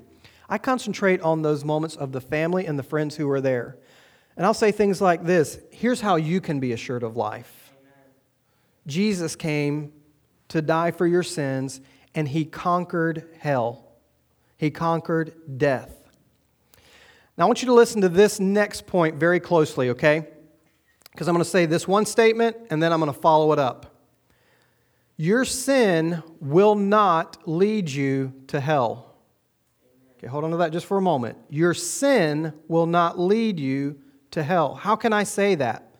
I 0.48 0.58
concentrate 0.58 1.20
on 1.20 1.42
those 1.42 1.64
moments 1.64 1.96
of 1.96 2.12
the 2.12 2.20
family 2.20 2.66
and 2.66 2.78
the 2.78 2.82
friends 2.82 3.16
who 3.16 3.28
are 3.30 3.40
there. 3.40 3.78
And 4.36 4.44
I'll 4.44 4.54
say 4.54 4.72
things 4.72 5.00
like 5.00 5.24
this 5.24 5.58
here's 5.70 6.00
how 6.00 6.16
you 6.16 6.40
can 6.40 6.60
be 6.60 6.72
assured 6.72 7.02
of 7.02 7.16
life 7.16 7.72
Jesus 8.86 9.36
came 9.36 9.92
to 10.48 10.60
die 10.60 10.90
for 10.90 11.06
your 11.06 11.22
sins, 11.22 11.80
and 12.14 12.28
he 12.28 12.44
conquered 12.44 13.26
hell, 13.38 13.92
he 14.56 14.70
conquered 14.70 15.58
death. 15.58 16.08
Now, 17.36 17.44
I 17.44 17.46
want 17.46 17.62
you 17.62 17.66
to 17.66 17.74
listen 17.74 18.00
to 18.02 18.08
this 18.08 18.38
next 18.38 18.86
point 18.86 19.16
very 19.16 19.40
closely, 19.40 19.90
okay? 19.90 20.28
Because 21.10 21.26
I'm 21.26 21.34
going 21.34 21.44
to 21.44 21.50
say 21.50 21.66
this 21.66 21.88
one 21.88 22.06
statement 22.06 22.56
and 22.70 22.80
then 22.80 22.92
I'm 22.92 23.00
going 23.00 23.12
to 23.12 23.18
follow 23.18 23.52
it 23.52 23.58
up. 23.58 23.94
Your 25.16 25.44
sin 25.44 26.22
will 26.40 26.74
not 26.76 27.48
lead 27.48 27.88
you 27.88 28.32
to 28.48 28.60
hell. 28.60 29.13
Okay, 30.24 30.30
hold 30.30 30.44
on 30.44 30.52
to 30.52 30.56
that 30.56 30.72
just 30.72 30.86
for 30.86 30.96
a 30.96 31.02
moment. 31.02 31.36
Your 31.50 31.74
sin 31.74 32.54
will 32.66 32.86
not 32.86 33.18
lead 33.18 33.60
you 33.60 33.98
to 34.30 34.42
hell. 34.42 34.74
How 34.74 34.96
can 34.96 35.12
I 35.12 35.24
say 35.24 35.54
that? 35.56 35.94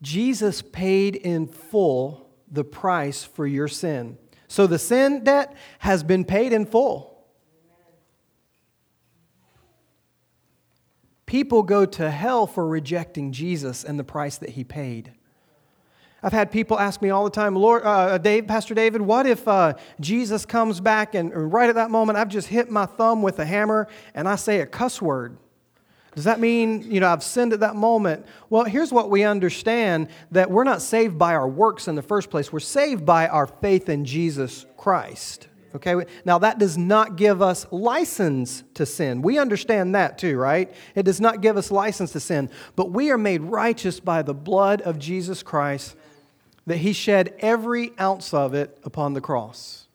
Jesus 0.00 0.62
paid 0.62 1.14
in 1.14 1.46
full 1.46 2.30
the 2.50 2.64
price 2.64 3.22
for 3.22 3.46
your 3.46 3.68
sin. 3.68 4.16
So 4.48 4.66
the 4.66 4.78
sin 4.78 5.24
debt 5.24 5.54
has 5.80 6.02
been 6.02 6.24
paid 6.24 6.54
in 6.54 6.64
full. 6.64 7.22
People 11.26 11.62
go 11.62 11.84
to 11.84 12.10
hell 12.10 12.46
for 12.46 12.66
rejecting 12.66 13.30
Jesus 13.30 13.84
and 13.84 13.98
the 13.98 14.04
price 14.04 14.38
that 14.38 14.50
he 14.50 14.64
paid. 14.64 15.12
I've 16.22 16.32
had 16.32 16.50
people 16.50 16.78
ask 16.78 17.00
me 17.00 17.10
all 17.10 17.24
the 17.24 17.30
time, 17.30 17.56
Lord, 17.56 17.82
uh, 17.84 18.18
Dave, 18.18 18.46
Pastor 18.46 18.74
David, 18.74 19.00
what 19.00 19.26
if 19.26 19.48
uh, 19.48 19.74
Jesus 20.00 20.44
comes 20.44 20.78
back 20.80 21.14
and, 21.14 21.32
and 21.32 21.52
right 21.52 21.68
at 21.68 21.76
that 21.76 21.90
moment 21.90 22.18
I've 22.18 22.28
just 22.28 22.48
hit 22.48 22.70
my 22.70 22.84
thumb 22.84 23.22
with 23.22 23.38
a 23.38 23.46
hammer 23.46 23.88
and 24.14 24.28
I 24.28 24.36
say 24.36 24.60
a 24.60 24.66
cuss 24.66 25.00
word? 25.00 25.38
Does 26.14 26.24
that 26.24 26.40
mean, 26.40 26.82
you 26.90 27.00
know, 27.00 27.08
I've 27.08 27.22
sinned 27.22 27.52
at 27.52 27.60
that 27.60 27.76
moment? 27.76 28.26
Well, 28.50 28.64
here's 28.64 28.92
what 28.92 29.10
we 29.10 29.22
understand 29.22 30.08
that 30.32 30.50
we're 30.50 30.64
not 30.64 30.82
saved 30.82 31.16
by 31.16 31.34
our 31.34 31.48
works 31.48 31.88
in 31.88 31.94
the 31.94 32.02
first 32.02 32.30
place. 32.30 32.52
We're 32.52 32.60
saved 32.60 33.06
by 33.06 33.28
our 33.28 33.46
faith 33.46 33.88
in 33.88 34.04
Jesus 34.04 34.66
Christ. 34.76 35.46
Okay? 35.74 35.94
Now, 36.24 36.38
that 36.38 36.58
does 36.58 36.76
not 36.76 37.14
give 37.14 37.40
us 37.40 37.64
license 37.70 38.64
to 38.74 38.84
sin. 38.84 39.22
We 39.22 39.38
understand 39.38 39.94
that 39.94 40.18
too, 40.18 40.36
right? 40.36 40.70
It 40.96 41.04
does 41.04 41.20
not 41.20 41.42
give 41.42 41.56
us 41.56 41.70
license 41.70 42.10
to 42.12 42.20
sin. 42.20 42.50
But 42.74 42.90
we 42.90 43.10
are 43.10 43.18
made 43.18 43.42
righteous 43.42 44.00
by 44.00 44.22
the 44.22 44.34
blood 44.34 44.82
of 44.82 44.98
Jesus 44.98 45.44
Christ 45.44 45.94
that 46.70 46.76
he 46.76 46.92
shed 46.92 47.34
every 47.40 47.90
ounce 47.98 48.32
of 48.32 48.54
it 48.54 48.78
upon 48.84 49.12
the 49.12 49.20
cross. 49.20 49.88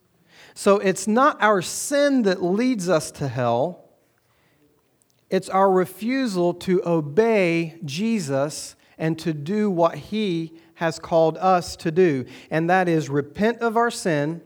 So 0.54 0.78
it's 0.78 1.08
not 1.08 1.42
our 1.42 1.62
sin 1.62 2.24
that 2.24 2.44
leads 2.44 2.90
us 2.90 3.12
to 3.12 3.30
hell, 3.30 3.86
it's 5.30 5.48
our 5.48 5.72
refusal 5.72 6.54
to 6.54 6.86
obey 6.86 7.80
Jesus 7.86 8.76
and 8.98 9.18
to 9.20 9.32
do 9.32 9.72
what 9.72 9.96
he 9.96 10.58
has 10.74 11.00
called 11.00 11.38
us 11.38 11.78
to 11.78 11.92
do, 11.92 12.26
and 12.52 12.70
that 12.70 12.90
is 12.90 13.10
repent 13.10 13.60
of 13.62 13.78
our 13.78 13.90
sin 13.90 14.42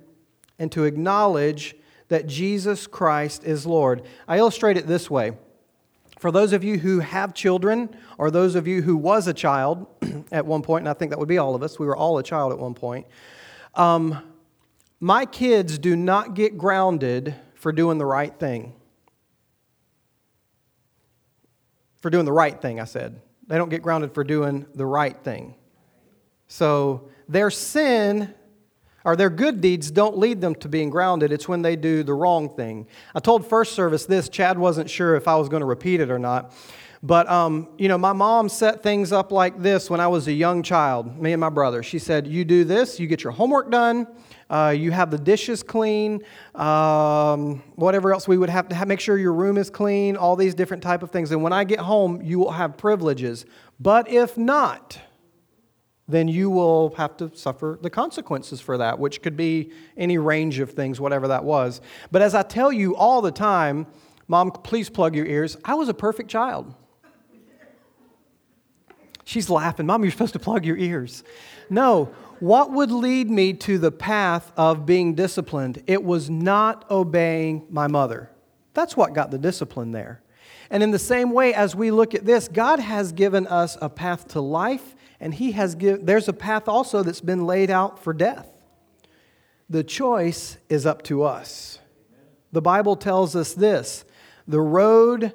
and 0.60 0.72
to 0.72 0.84
acknowledge 0.84 1.76
that 2.10 2.28
Jesus 2.28 2.86
Christ 2.86 3.44
is 3.44 3.66
Lord. 3.66 4.04
I 4.28 4.38
illustrate 4.38 4.78
it 4.78 4.86
this 4.86 5.10
way. 5.10 5.32
For 6.20 6.32
those 6.32 6.52
of 6.52 6.66
you 6.66 6.78
who 6.78 7.00
have 7.00 7.34
children, 7.34 7.96
or 8.18 8.30
those 8.30 8.56
of 8.56 8.68
you 8.68 8.82
who 8.82 8.98
was 8.98 9.28
a 9.28 9.34
child 9.34 9.88
at 10.34 10.46
one 10.46 10.62
point, 10.62 10.82
and 10.82 10.90
I 10.90 10.94
think 10.94 11.12
that 11.12 11.18
would 11.18 11.30
be 11.30 11.38
all 11.38 11.56
of 11.56 11.64
us, 11.64 11.80
we 11.80 11.86
were 11.86 11.96
all 11.96 12.18
a 12.18 12.24
child 12.24 12.52
at 12.52 12.60
one 12.60 12.74
point. 12.74 13.08
Um, 13.74 14.22
my 15.00 15.26
kids 15.26 15.80
do 15.80 15.96
not 15.96 16.34
get 16.34 16.58
grounded 16.58 17.36
for 17.54 17.72
doing 17.72 17.98
the 17.98 18.06
right 18.06 18.38
thing. 18.38 18.74
For 22.02 22.10
doing 22.10 22.26
the 22.26 22.34
right 22.34 22.62
thing, 22.62 22.82
I 22.82 22.86
said. 22.86 23.22
They 23.48 23.58
don't 23.58 23.70
get 23.70 23.82
grounded 23.82 24.14
for 24.14 24.26
doing 24.26 24.66
the 24.76 24.86
right 24.86 25.18
thing. 25.24 25.56
So 26.50 27.10
their 27.30 27.50
sin 27.50 28.34
or 29.06 29.16
their 29.16 29.30
good 29.30 29.62
deeds 29.62 29.92
don't 29.92 30.18
lead 30.18 30.42
them 30.42 30.56
to 30.56 30.70
being 30.70 30.90
grounded. 30.90 31.32
It's 31.32 31.48
when 31.48 31.62
they 31.62 31.76
do 31.76 32.04
the 32.04 32.14
wrong 32.14 32.50
thing. 32.50 32.88
I 33.16 33.20
told 33.20 33.46
first 33.48 33.74
service 33.74 34.06
this. 34.06 34.30
Chad 34.30 34.58
wasn't 34.58 34.90
sure 34.90 35.16
if 35.16 35.28
I 35.28 35.36
was 35.36 35.50
going 35.50 35.62
to 35.62 35.68
repeat 35.68 36.02
it 36.02 36.12
or 36.12 36.20
not. 36.20 36.54
But, 37.02 37.30
um, 37.30 37.70
you 37.78 37.88
know, 37.88 37.98
my 37.98 38.12
mom 38.12 38.50
set 38.50 38.84
things 38.84 39.14
up 39.14 39.32
like 39.32 39.62
this 39.62 39.90
when 39.90 40.02
I 40.02 40.08
was 40.08 40.28
a 40.28 40.34
young 40.34 40.64
child, 40.64 41.18
me 41.18 41.32
and 41.32 41.40
my 41.40 41.50
brother. 41.50 41.82
She 41.82 41.98
said, 41.98 42.28
You 42.28 42.44
do 42.44 42.66
this, 42.66 43.00
you 43.00 43.08
get 43.08 43.24
your 43.24 43.32
homework 43.32 43.72
done, 43.72 44.06
uh, 44.50 44.76
you 44.78 44.92
have 44.92 45.10
the 45.10 45.18
dishes 45.18 45.64
clean, 45.64 46.22
um, 46.56 47.64
whatever 47.76 48.12
else 48.12 48.28
we 48.28 48.38
would 48.38 48.50
have 48.50 48.68
to 48.70 48.76
have, 48.76 48.90
make 48.90 49.00
sure 49.00 49.18
your 49.18 49.34
room 49.34 49.58
is 49.58 49.70
clean, 49.70 50.18
all 50.18 50.36
these 50.36 50.54
different 50.54 50.84
type 50.84 51.02
of 51.02 51.10
things. 51.10 51.32
And 51.32 51.42
when 51.42 51.54
I 51.54 51.64
get 51.64 51.80
home, 51.80 52.22
you 52.22 52.38
will 52.38 52.52
have 52.52 52.76
privileges. 52.76 53.46
But 53.80 54.10
if 54.10 54.38
not, 54.38 55.00
then 56.10 56.28
you 56.28 56.50
will 56.50 56.94
have 56.98 57.16
to 57.18 57.32
suffer 57.36 57.78
the 57.82 57.90
consequences 57.90 58.60
for 58.60 58.78
that, 58.80 59.00
which 59.00 59.22
could 59.22 59.38
be 59.38 59.72
any 59.96 60.18
range 60.18 60.60
of 60.60 60.72
things, 60.72 61.00
whatever 61.00 61.28
that 61.28 61.44
was. 61.44 61.80
But 62.12 62.22
as 62.22 62.36
I 62.36 62.42
tell 62.42 62.72
you 62.72 62.96
all 62.96 63.22
the 63.22 63.32
time, 63.32 63.88
Mom, 64.28 64.52
please 64.52 64.90
plug 64.90 65.16
your 65.16 65.26
ears. 65.26 65.56
I 65.64 65.76
was 65.76 65.88
a 65.88 65.94
perfect 65.94 66.30
child. 66.30 66.74
She's 69.24 69.50
laughing. 69.50 69.86
Mom, 69.86 70.04
you're 70.04 70.12
supposed 70.12 70.34
to 70.34 70.40
plug 70.40 70.66
your 70.66 70.78
ears. 70.78 71.24
No, 71.70 72.06
what 72.40 72.72
would 72.72 72.90
lead 72.90 73.30
me 73.30 73.54
to 73.54 73.78
the 73.78 73.92
path 73.92 74.52
of 74.58 74.88
being 74.88 75.14
disciplined? 75.14 75.84
It 75.86 76.04
was 76.04 76.30
not 76.30 76.90
obeying 76.90 77.68
my 77.70 77.88
mother. 77.88 78.32
That's 78.74 78.98
what 78.98 79.14
got 79.14 79.30
the 79.30 79.38
discipline 79.38 79.92
there. 79.92 80.24
And 80.72 80.82
in 80.84 80.92
the 80.92 81.00
same 81.00 81.32
way, 81.32 81.54
as 81.54 81.76
we 81.76 81.92
look 81.92 82.16
at 82.16 82.26
this, 82.26 82.48
God 82.48 82.80
has 82.80 83.12
given 83.12 83.46
us 83.48 83.78
a 83.82 83.90
path 83.90 84.28
to 84.30 84.42
life, 84.42 84.96
and 85.20 85.34
He 85.34 85.52
has 85.54 85.76
given, 85.76 86.06
there's 86.06 86.28
a 86.28 86.34
path 86.34 86.68
also 86.68 87.04
that's 87.04 87.22
been 87.22 87.46
laid 87.46 87.70
out 87.70 88.00
for 88.00 88.14
death. 88.14 88.48
The 89.70 89.84
choice 89.84 90.58
is 90.68 90.86
up 90.86 91.04
to 91.04 91.24
us. 91.24 91.80
The 92.52 92.62
Bible 92.62 92.96
tells 92.96 93.36
us 93.36 93.54
this 93.54 94.06
the 94.48 94.62
road 94.62 95.34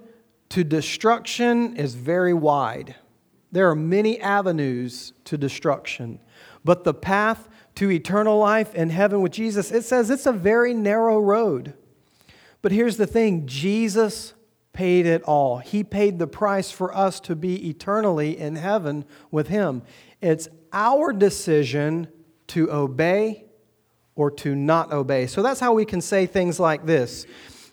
to 0.51 0.65
destruction 0.65 1.77
is 1.77 1.95
very 1.95 2.35
wide. 2.35 2.97
There 3.53 3.71
are 3.71 3.77
many 3.77 4.21
avenues 4.21 5.13
to 5.25 5.39
destruction, 5.39 6.19
but 6.65 6.83
the 6.83 6.95
path 6.95 7.49
to 7.77 7.91
eternal 7.91 8.39
life 8.39 8.75
in 8.75 8.91
heaven 8.91 9.23
with 9.23 9.33
Jesus, 9.33 9.71
it 9.71 9.83
says 9.83 10.11
it's 10.11 10.27
a 10.27 10.33
very 10.33 10.75
narrow 10.75 11.21
road. 11.21 11.75
But 12.63 12.73
here's 12.73 12.97
the 12.97 13.07
thing 13.07 13.47
Jesus 13.47 14.34
paid 14.75 15.07
it 15.07 15.23
all. 15.23 15.59
He 15.59 15.83
paid 15.83 16.19
the 16.19 16.27
price 16.27 16.71
for 16.71 16.95
us 16.95 17.21
to 17.21 17.35
be 17.35 17.71
eternally 17.71 18.37
in 18.37 18.57
heaven 18.57 19.07
with 19.31 19.49
Him. 19.49 19.83
It's 20.21 20.49
our 20.73 21.13
decision 21.13 22.09
to 22.49 22.71
obey 22.71 23.47
or 24.17 24.31
to 24.31 24.55
not 24.55 24.93
obey. 24.93 25.27
So 25.27 25.43
that's 25.43 25.61
how 25.61 25.73
we 25.73 25.85
can 25.85 26.01
say 26.01 26.27
things 26.27 26.61
like 26.61 26.85
this 26.85 27.27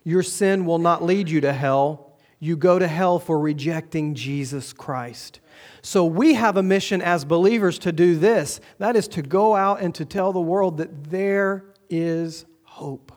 Your 0.03 0.23
sin 0.23 0.65
will 0.65 0.79
not 0.79 1.03
lead 1.03 1.29
you 1.29 1.41
to 1.41 1.51
hell. 1.51 2.07
You 2.39 2.57
go 2.57 2.79
to 2.79 2.87
hell 2.87 3.19
for 3.19 3.39
rejecting 3.39 4.15
Jesus 4.15 4.73
Christ. 4.73 5.41
So 5.83 6.05
we 6.05 6.33
have 6.33 6.57
a 6.57 6.63
mission 6.63 7.01
as 7.01 7.23
believers 7.23 7.77
to 7.79 7.91
do 7.91 8.15
this 8.15 8.59
that 8.79 8.95
is 8.95 9.07
to 9.09 9.21
go 9.21 9.55
out 9.55 9.81
and 9.81 9.93
to 9.95 10.05
tell 10.05 10.33
the 10.33 10.41
world 10.41 10.77
that 10.77 11.11
there 11.11 11.65
is 11.89 12.45
hope 12.63 13.11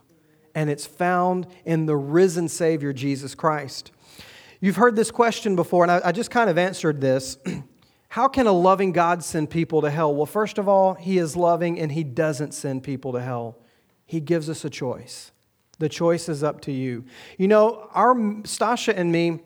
and 0.54 0.70
it's 0.70 0.86
found 0.86 1.46
in 1.64 1.86
the 1.86 1.96
risen 1.96 2.48
Savior, 2.48 2.92
Jesus 2.92 3.34
Christ. 3.34 3.90
You've 4.60 4.76
heard 4.76 4.96
this 4.96 5.10
question 5.10 5.56
before, 5.56 5.84
and 5.84 5.92
I, 5.92 6.00
I 6.04 6.12
just 6.12 6.30
kind 6.30 6.48
of 6.48 6.56
answered 6.56 7.00
this. 7.00 7.38
How 8.08 8.28
can 8.28 8.46
a 8.46 8.52
loving 8.52 8.92
God 8.92 9.24
send 9.24 9.50
people 9.50 9.82
to 9.82 9.90
hell? 9.90 10.14
Well, 10.14 10.26
first 10.26 10.58
of 10.58 10.68
all, 10.68 10.94
He 10.94 11.18
is 11.18 11.36
loving 11.36 11.80
and 11.80 11.90
He 11.90 12.04
doesn't 12.04 12.54
send 12.54 12.84
people 12.84 13.12
to 13.12 13.20
hell. 13.20 13.58
He 14.06 14.20
gives 14.20 14.48
us 14.48 14.64
a 14.64 14.70
choice. 14.70 15.32
The 15.78 15.88
choice 15.88 16.28
is 16.28 16.42
up 16.44 16.60
to 16.62 16.72
you. 16.72 17.04
You 17.36 17.48
know, 17.48 17.88
our 17.92 18.14
Stasha 18.14 18.96
and 18.96 19.10
me, 19.10 19.40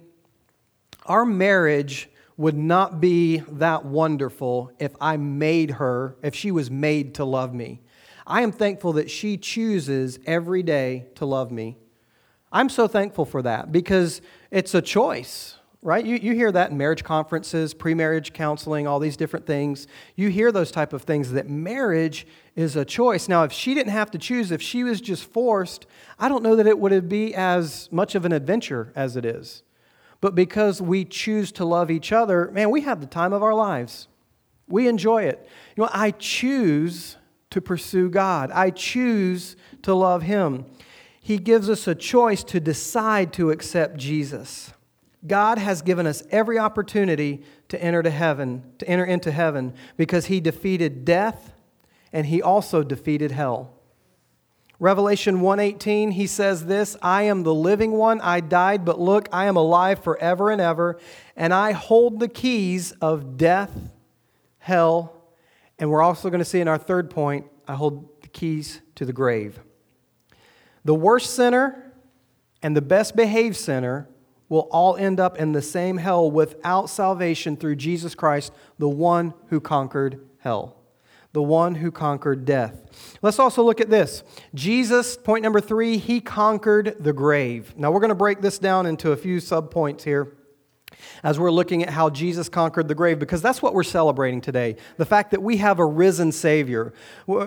our 1.07 1.25
marriage 1.25 2.11
would 2.37 2.57
not 2.57 3.01
be 3.01 3.39
that 3.39 3.85
wonderful 3.85 4.71
if 4.79 4.95
I 5.01 5.17
made 5.17 5.73
her, 5.73 6.17
if 6.23 6.35
she 6.35 6.51
was 6.51 6.71
made 6.71 7.15
to 7.15 7.25
love 7.25 7.55
me. 7.55 7.81
I 8.29 8.43
am 8.43 8.53
thankful 8.53 8.93
that 8.93 9.11
she 9.11 9.39
chooses 9.39 10.19
every 10.27 10.63
day 10.63 11.07
to 11.15 11.25
love 11.25 11.51
me. 11.51 11.79
I'm 12.53 12.69
so 12.69 12.87
thankful 12.87 13.25
for 13.25 13.41
that 13.41 13.73
because 13.73 14.21
it's 14.51 14.75
a 14.75 14.83
choice, 14.83 15.57
right? 15.81 16.05
You, 16.05 16.17
you 16.17 16.35
hear 16.35 16.53
that 16.53 16.71
in 16.71 16.77
marriage 16.77 17.05
conferences, 17.05 17.73
pre 17.73 17.95
marriage 17.95 18.35
counseling, 18.35 18.87
all 18.87 18.99
these 18.99 19.17
different 19.17 19.47
things. 19.47 19.87
You 20.15 20.29
hear 20.29 20.53
those 20.53 20.71
type 20.71 20.93
of 20.93 21.03
things 21.03 21.33
that 21.33 21.49
marriage 21.49 22.27
is 22.55 22.77
a 22.77 22.85
choice. 22.85 23.29
Now, 23.29 23.45
if 23.45 23.53
she 23.53 23.73
didn't 23.73 23.93
have 23.93 24.11
to 24.11 24.19
choose, 24.19 24.51
if 24.51 24.61
she 24.61 24.85
was 24.85 25.01
just 25.01 25.25
forced, 25.25 25.87
I 26.19 26.29
don't 26.29 26.43
know 26.43 26.55
that 26.57 26.67
it 26.67 26.79
would 26.79 27.09
be 27.09 27.35
as 27.35 27.89
much 27.91 28.15
of 28.15 28.27
an 28.27 28.33
adventure 28.33 28.93
as 28.95 29.17
it 29.17 29.25
is. 29.25 29.63
But 30.21 30.35
because 30.35 30.83
we 30.83 31.07
choose 31.07 31.51
to 31.53 31.65
love 31.65 31.91
each 31.91 32.13
other, 32.13 32.51
man, 32.51 32.71
we 32.71 32.83
have 32.83 33.01
the 33.01 33.07
time 33.07 33.33
of 33.33 33.43
our 33.43 33.55
lives. 33.55 34.09
We 34.67 34.87
enjoy 34.87 35.23
it. 35.23 35.49
You 35.77 35.85
know, 35.85 35.91
I 35.93 36.11
choose 36.11 37.17
to 37.51 37.61
pursue 37.61 38.11
God. 38.11 38.51
I 38.53 38.71
choose 38.71 39.57
to 39.83 39.95
love 39.95 40.23
Him. 40.23 40.67
He 41.21 41.39
gives 41.39 41.69
us 41.69 41.87
a 41.87 41.95
choice 41.95 42.43
to 42.45 42.61
decide 42.61 43.33
to 43.35 43.51
accept 43.51 43.97
Jesus. 43.97 44.73
God 45.27 45.59
has 45.59 45.83
given 45.83 46.07
us 46.07 46.23
every 46.31 46.59
opportunity 46.59 47.43
to 47.69 47.83
enter 47.83 48.03
to 48.03 48.11
heaven, 48.11 48.63
to 48.79 48.89
enter 48.89 49.05
into 49.05 49.33
heaven 49.33 49.75
because 49.97 50.27
he 50.27 50.41
defeated 50.41 51.05
death 51.05 51.53
and 52.13 52.27
he 52.27 52.41
also 52.41 52.83
defeated 52.83 53.33
hell. 53.33 53.75
Revelation 54.81 55.41
1:18 55.41 56.13
he 56.13 56.27
says 56.27 56.67
this, 56.67 56.97
I 57.03 57.25
am 57.25 57.43
the 57.43 57.55
living 57.55 57.93
one, 57.93 58.21
I 58.21 58.41
died, 58.41 58.85
but 58.85 59.01
look, 59.01 59.29
I 59.33 59.47
am 59.47 59.57
alive 59.57 60.05
forever 60.05 60.51
and 60.51 60.61
ever, 60.61 60.99
and 61.37 61.53
I 61.53 61.73
hold 61.73 62.21
the 62.21 62.29
keys 62.29 62.93
of 63.03 63.37
death, 63.37 63.73
hell, 64.59 65.18
and 65.79 65.91
we're 65.91 66.03
also 66.03 66.31
going 66.31 66.41
to 66.41 66.45
see 66.45 66.61
in 66.61 66.69
our 66.69 66.79
third 66.79 67.11
point, 67.11 67.47
I 67.67 67.75
hold 67.75 68.23
the 68.23 68.29
keys 68.29 68.81
to 68.97 69.05
the 69.05 69.13
grave. 69.13 69.61
The 70.85 70.95
worst 70.95 71.35
sinner 71.35 71.93
and 72.63 72.77
the 72.77 72.83
best 72.83 73.15
behaved 73.15 73.57
sinner 73.57 74.09
will 74.49 74.69
all 74.71 74.97
end 74.97 75.21
up 75.21 75.39
in 75.39 75.53
the 75.53 75.63
same 75.63 75.99
hell 75.99 76.31
without 76.31 76.89
salvation 76.89 77.57
through 77.57 77.77
Jesus 77.77 78.15
Christ, 78.15 78.53
the 78.79 78.89
one 78.89 79.35
who 79.49 79.61
conquered 79.61 80.27
hell, 80.39 80.77
the 81.33 81.43
one 81.43 81.77
who 81.77 81.93
conquered 81.93 82.45
death. 82.47 82.81
Let's 83.21 83.39
also 83.39 83.63
look 83.63 83.81
at 83.81 83.91
this. 83.91 84.23
Jesus, 84.55 85.17
point 85.17 85.43
number 85.43 85.61
three, 85.61 85.99
he 85.99 86.21
conquered 86.21 86.97
the 86.99 87.13
grave. 87.13 87.75
Now 87.77 87.91
we're 87.91 88.01
going 88.01 88.09
to 88.09 88.15
break 88.15 88.41
this 88.41 88.59
down 88.59 88.87
into 88.87 89.13
a 89.13 89.17
few 89.17 89.37
subpoints 89.37 90.03
here 90.03 90.38
as 91.23 91.39
we're 91.39 91.51
looking 91.51 91.83
at 91.83 91.91
how 91.91 92.11
Jesus 92.11 92.49
conquered 92.49 92.89
the 92.89 92.95
grave, 92.95 93.19
because 93.19 93.43
that's 93.43 93.63
what 93.63 93.75
we're 93.75 93.83
celebrating 93.83 94.41
today 94.41 94.77
the 94.97 95.05
fact 95.05 95.31
that 95.31 95.43
we 95.43 95.59
have 95.59 95.79
a 95.79 95.87
risen 95.87 96.33
Savior. 96.33 96.93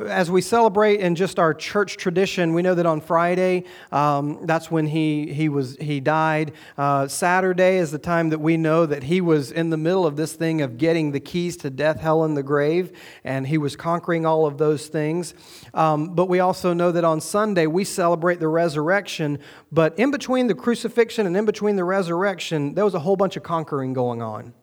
As 0.08 0.30
we 0.30 0.42
celebrate 0.42 1.00
in 1.00 1.16
just 1.16 1.40
our 1.40 1.54
church 1.54 1.98
tradition, 1.98 2.54
we 2.54 2.62
know 2.62 2.76
that 2.76 2.86
on 2.86 3.02
Friday, 3.02 3.66
um, 3.92 4.46
that's 4.46 4.70
when 4.70 4.88
he, 4.88 5.34
he, 5.34 5.50
was, 5.50 5.78
he 5.80 6.00
died. 6.00 6.54
Uh, 6.78 7.08
Saturday 7.08 7.78
is 7.78 7.92
the 7.92 8.00
time 8.00 8.30
that 8.30 8.40
we 8.40 8.58
know 8.58 8.86
that 8.86 9.04
he 9.04 9.22
was 9.22 9.52
in 9.52 9.70
the 9.70 9.78
middle 9.78 10.06
of 10.06 10.16
this 10.16 10.34
thing 10.34 10.62
of 10.62 10.78
getting 10.78 11.12
the 11.12 11.20
keys 11.20 11.58
to 11.58 11.70
death, 11.70 12.00
hell, 12.00 12.24
and 12.24 12.38
the 12.38 12.44
grave, 12.44 12.92
and 13.24 13.48
he 13.48 13.58
was 13.58 13.76
conquering 13.76 14.26
all 14.26 14.46
of 14.46 14.58
those 14.58 14.88
things. 14.88 15.34
Um, 15.74 16.16
but 16.16 16.28
we 16.28 16.40
also 16.40 16.74
know 16.74 16.92
that 16.92 17.04
on 17.04 17.22
Sunday, 17.22 17.68
we 17.68 17.84
celebrate 17.84 18.40
the 18.40 18.48
resurrection, 18.48 19.40
but 19.72 19.98
in 19.98 20.12
between 20.12 20.48
the 20.48 20.56
crucifixion 20.56 21.28
and 21.28 21.36
in 21.36 21.46
between 21.46 21.76
the 21.76 21.84
resurrection, 21.84 22.74
there 22.76 22.86
was 22.86 22.94
a 22.94 23.00
whole 23.00 23.16
bunch 23.16 23.38
of 23.38 23.41
conquering 23.42 23.94
going 23.94 24.22
on. 24.22 24.54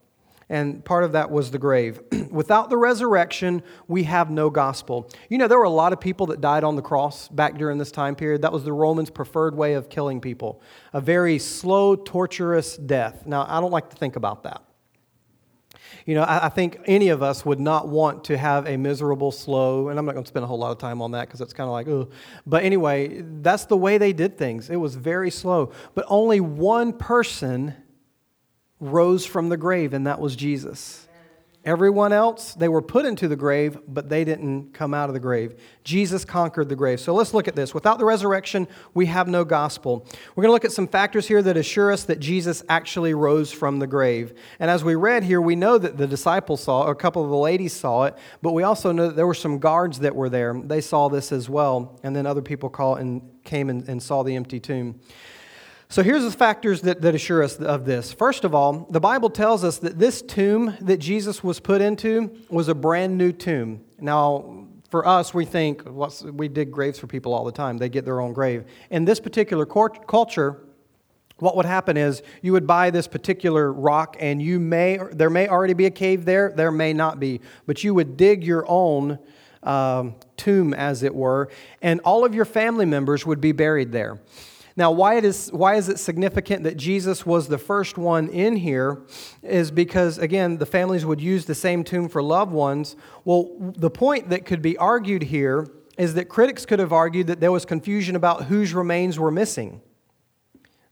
And 0.51 0.83
part 0.83 1.05
of 1.05 1.13
that 1.13 1.31
was 1.31 1.51
the 1.51 1.59
grave. 1.59 2.01
Without 2.31 2.71
the 2.71 2.77
resurrection, 2.77 3.63
we 3.87 4.05
have 4.05 4.31
no 4.31 4.49
gospel. 4.49 5.11
You 5.29 5.37
know, 5.37 5.47
there 5.47 5.59
were 5.59 5.65
a 5.65 5.71
lot 5.71 5.93
of 5.93 6.01
people 6.01 6.27
that 6.27 6.41
died 6.41 6.65
on 6.65 6.75
the 6.75 6.83
cross 6.83 7.29
back 7.29 7.59
during 7.59 7.77
this 7.77 7.91
time 7.91 8.15
period. 8.15 8.43
That 8.43 8.53
was 8.53 8.65
the 8.65 8.73
Romans' 8.73 9.11
preferred 9.11 9.55
way 9.55 9.75
of 9.75 9.89
killing 9.91 10.21
people 10.21 10.63
a 10.93 11.01
very 11.01 11.39
slow, 11.39 11.95
torturous 11.97 12.77
death. 12.77 13.27
Now, 13.27 13.45
I 13.49 13.61
don't 13.61 13.71
like 13.71 13.91
to 13.91 13.97
think 13.97 14.17
about 14.17 14.45
that. 14.45 14.63
You 16.07 16.15
know, 16.15 16.23
I, 16.23 16.47
I 16.47 16.49
think 16.49 16.81
any 16.87 17.11
of 17.11 17.23
us 17.23 17.45
would 17.45 17.61
not 17.61 17.89
want 17.89 18.25
to 18.25 18.39
have 18.39 18.67
a 18.67 18.79
miserable, 18.79 19.31
slow, 19.31 19.89
and 19.89 19.99
I'm 19.99 20.07
not 20.07 20.13
going 20.13 20.25
to 20.25 20.29
spend 20.29 20.45
a 20.45 20.47
whole 20.47 20.59
lot 20.59 20.71
of 20.71 20.79
time 20.79 21.03
on 21.03 21.11
that 21.11 21.29
because 21.29 21.43
it's 21.43 21.53
kind 21.53 21.69
of 21.69 21.73
like, 21.73 21.89
oh. 21.89 22.09
But 22.47 22.65
anyway, 22.65 23.23
that's 23.23 23.67
the 23.67 23.77
way 23.77 23.99
they 23.99 24.15
did 24.15 24.39
things. 24.39 24.71
It 24.71 24.77
was 24.77 24.95
very 24.95 25.31
slow. 25.31 25.73
But 25.95 26.07
only 26.09 26.41
one 26.41 26.95
person 26.95 27.75
rose 28.81 29.27
from 29.27 29.49
the 29.49 29.57
grave, 29.57 29.93
and 29.93 30.07
that 30.07 30.21
was 30.21 30.37
Jesus. 30.37 31.09
Everyone 31.65 32.15
else, 32.15 32.55
they 32.55 32.69
were 32.69 32.81
put 32.81 33.05
into 33.05 33.29
the 33.29 33.37
grave, 33.37 33.77
but 33.87 34.09
they 34.09 34.25
didn't 34.25 34.73
come 34.73 34.95
out 34.95 35.11
of 35.11 35.13
the 35.13 35.21
grave. 35.21 35.61
Jesus 35.85 36.25
conquered 36.25 36.69
the 36.69 36.77
grave. 36.77 36.99
So 36.99 37.13
let's 37.13 37.35
look 37.35 37.47
at 37.47 37.57
this. 37.57 37.75
Without 37.75 37.99
the 37.99 38.07
resurrection, 38.07 38.69
we 38.95 39.07
have 39.07 39.29
no 39.29 39.45
gospel. 39.45 40.07
We're 40.35 40.43
going 40.43 40.49
to 40.49 40.53
look 40.55 40.65
at 40.65 40.73
some 40.73 40.87
factors 40.89 41.29
here 41.29 41.43
that 41.43 41.59
assure 41.59 41.93
us 41.93 42.05
that 42.05 42.21
Jesus 42.21 42.63
actually 42.71 43.13
rose 43.13 43.53
from 43.53 43.81
the 43.81 43.87
grave. 43.87 44.33
And 44.61 44.71
as 44.71 44.83
we 44.83 44.95
read 44.95 45.25
here, 45.25 45.43
we 45.43 45.57
know 45.57 45.77
that 45.77 45.99
the 45.99 46.07
disciples 46.07 46.63
saw, 46.63 46.87
a 46.87 46.95
couple 46.95 47.23
of 47.23 47.29
the 47.29 47.37
ladies 47.37 47.75
saw 47.75 48.05
it, 48.05 48.17
but 48.41 48.53
we 48.53 48.63
also 48.63 48.93
know 48.93 49.09
that 49.09 49.17
there 49.17 49.27
were 49.27 49.35
some 49.35 49.59
guards 49.59 49.99
that 49.99 50.15
were 50.15 50.31
there. 50.31 50.59
They 50.65 50.81
saw 50.81 51.09
this 51.09 51.33
as 51.33 51.51
well. 51.51 51.99
And 52.03 52.17
then 52.17 52.25
other 52.25 52.41
people 52.41 52.71
called 52.71 53.01
and 53.01 53.21
came 53.45 53.69
and, 53.69 53.87
and 53.89 54.03
saw 54.03 54.23
the 54.23 54.37
empty 54.37 54.61
tomb. 54.61 55.01
So 55.91 56.03
here's 56.03 56.23
the 56.23 56.31
factors 56.31 56.83
that, 56.83 57.01
that 57.01 57.15
assure 57.15 57.43
us 57.43 57.57
of 57.57 57.87
this. 57.87 58.13
First 58.13 58.45
of 58.45 58.55
all, 58.55 58.87
the 58.91 59.01
Bible 59.01 59.31
tells 59.31 59.65
us 59.65 59.79
that 59.79 59.99
this 59.99 60.21
tomb 60.21 60.77
that 60.83 60.99
Jesus 60.99 61.43
was 61.43 61.61
put 61.61 61.81
into 61.81 62.37
was 62.51 62.69
a 62.69 62.75
brand 62.75 63.17
new 63.17 63.33
tomb. 63.33 63.83
Now, 63.99 64.67
for 64.91 65.07
us, 65.07 65.33
we 65.33 65.47
think 65.47 65.83
we 65.87 66.49
dig 66.49 66.71
graves 66.71 66.99
for 66.99 67.07
people 67.07 67.33
all 67.33 67.45
the 67.45 67.53
time. 67.53 67.79
They 67.79 67.89
get 67.89 68.05
their 68.05 68.21
own 68.21 68.35
grave. 68.35 68.65
In 68.91 69.07
this 69.07 69.19
particular 69.19 69.65
culture, 69.65 70.61
what 71.39 71.57
would 71.57 71.67
happen 71.67 71.97
is 71.97 72.23
you 72.43 72.53
would 72.53 72.67
buy 72.67 72.91
this 72.91 73.09
particular 73.09 73.73
rock 73.73 74.17
and 74.21 74.43
you 74.43 74.61
may 74.61 74.99
there 75.13 75.31
may 75.31 75.49
already 75.49 75.75
be 75.75 75.87
a 75.87 75.91
cave 75.91 76.25
there 76.25 76.53
there 76.57 76.73
may 76.73 76.93
not 76.93 77.21
be 77.21 77.41
but 77.65 77.85
you 77.85 77.95
would 77.95 78.17
dig 78.17 78.43
your 78.43 78.65
own 78.67 79.21
um, 79.63 80.17
tomb 80.37 80.75
as 80.75 81.05
it 81.05 81.15
were 81.15 81.49
and 81.81 82.01
all 82.01 82.25
of 82.25 82.35
your 82.35 82.45
family 82.45 82.87
members 82.87 83.25
would 83.25 83.41
be 83.41 83.53
buried 83.53 83.93
there 83.93 84.19
now 84.79 84.91
why, 84.91 85.17
it 85.17 85.25
is, 85.25 85.51
why 85.53 85.75
is 85.75 85.89
it 85.89 85.99
significant 85.99 86.63
that 86.65 86.77
jesus 86.77 87.27
was 87.27 87.49
the 87.49 87.59
first 87.59 87.99
one 87.99 88.29
in 88.29 88.57
here 88.57 89.03
is 89.43 89.71
because 89.71 90.19
again 90.19 90.57
the 90.59 90.67
families 90.67 91.05
would 91.05 91.21
use 91.21 91.45
the 91.45 91.55
same 91.55 91.85
tomb 91.85 92.09
for 92.09 92.23
loved 92.23 92.53
ones 92.53 92.97
well 93.25 93.51
the 93.59 93.91
point 93.91 94.31
that 94.31 94.47
could 94.47 94.63
be 94.63 94.77
argued 94.79 95.23
here 95.23 95.67
is 95.99 96.15
that 96.15 96.27
critics 96.27 96.65
could 96.65 96.79
have 96.79 96.93
argued 96.93 97.27
that 97.27 97.41
there 97.41 97.53
was 97.53 97.65
confusion 97.65 98.17
about 98.17 98.45
whose 98.45 98.73
remains 98.73 99.19
were 99.19 99.31
missing 99.31 99.83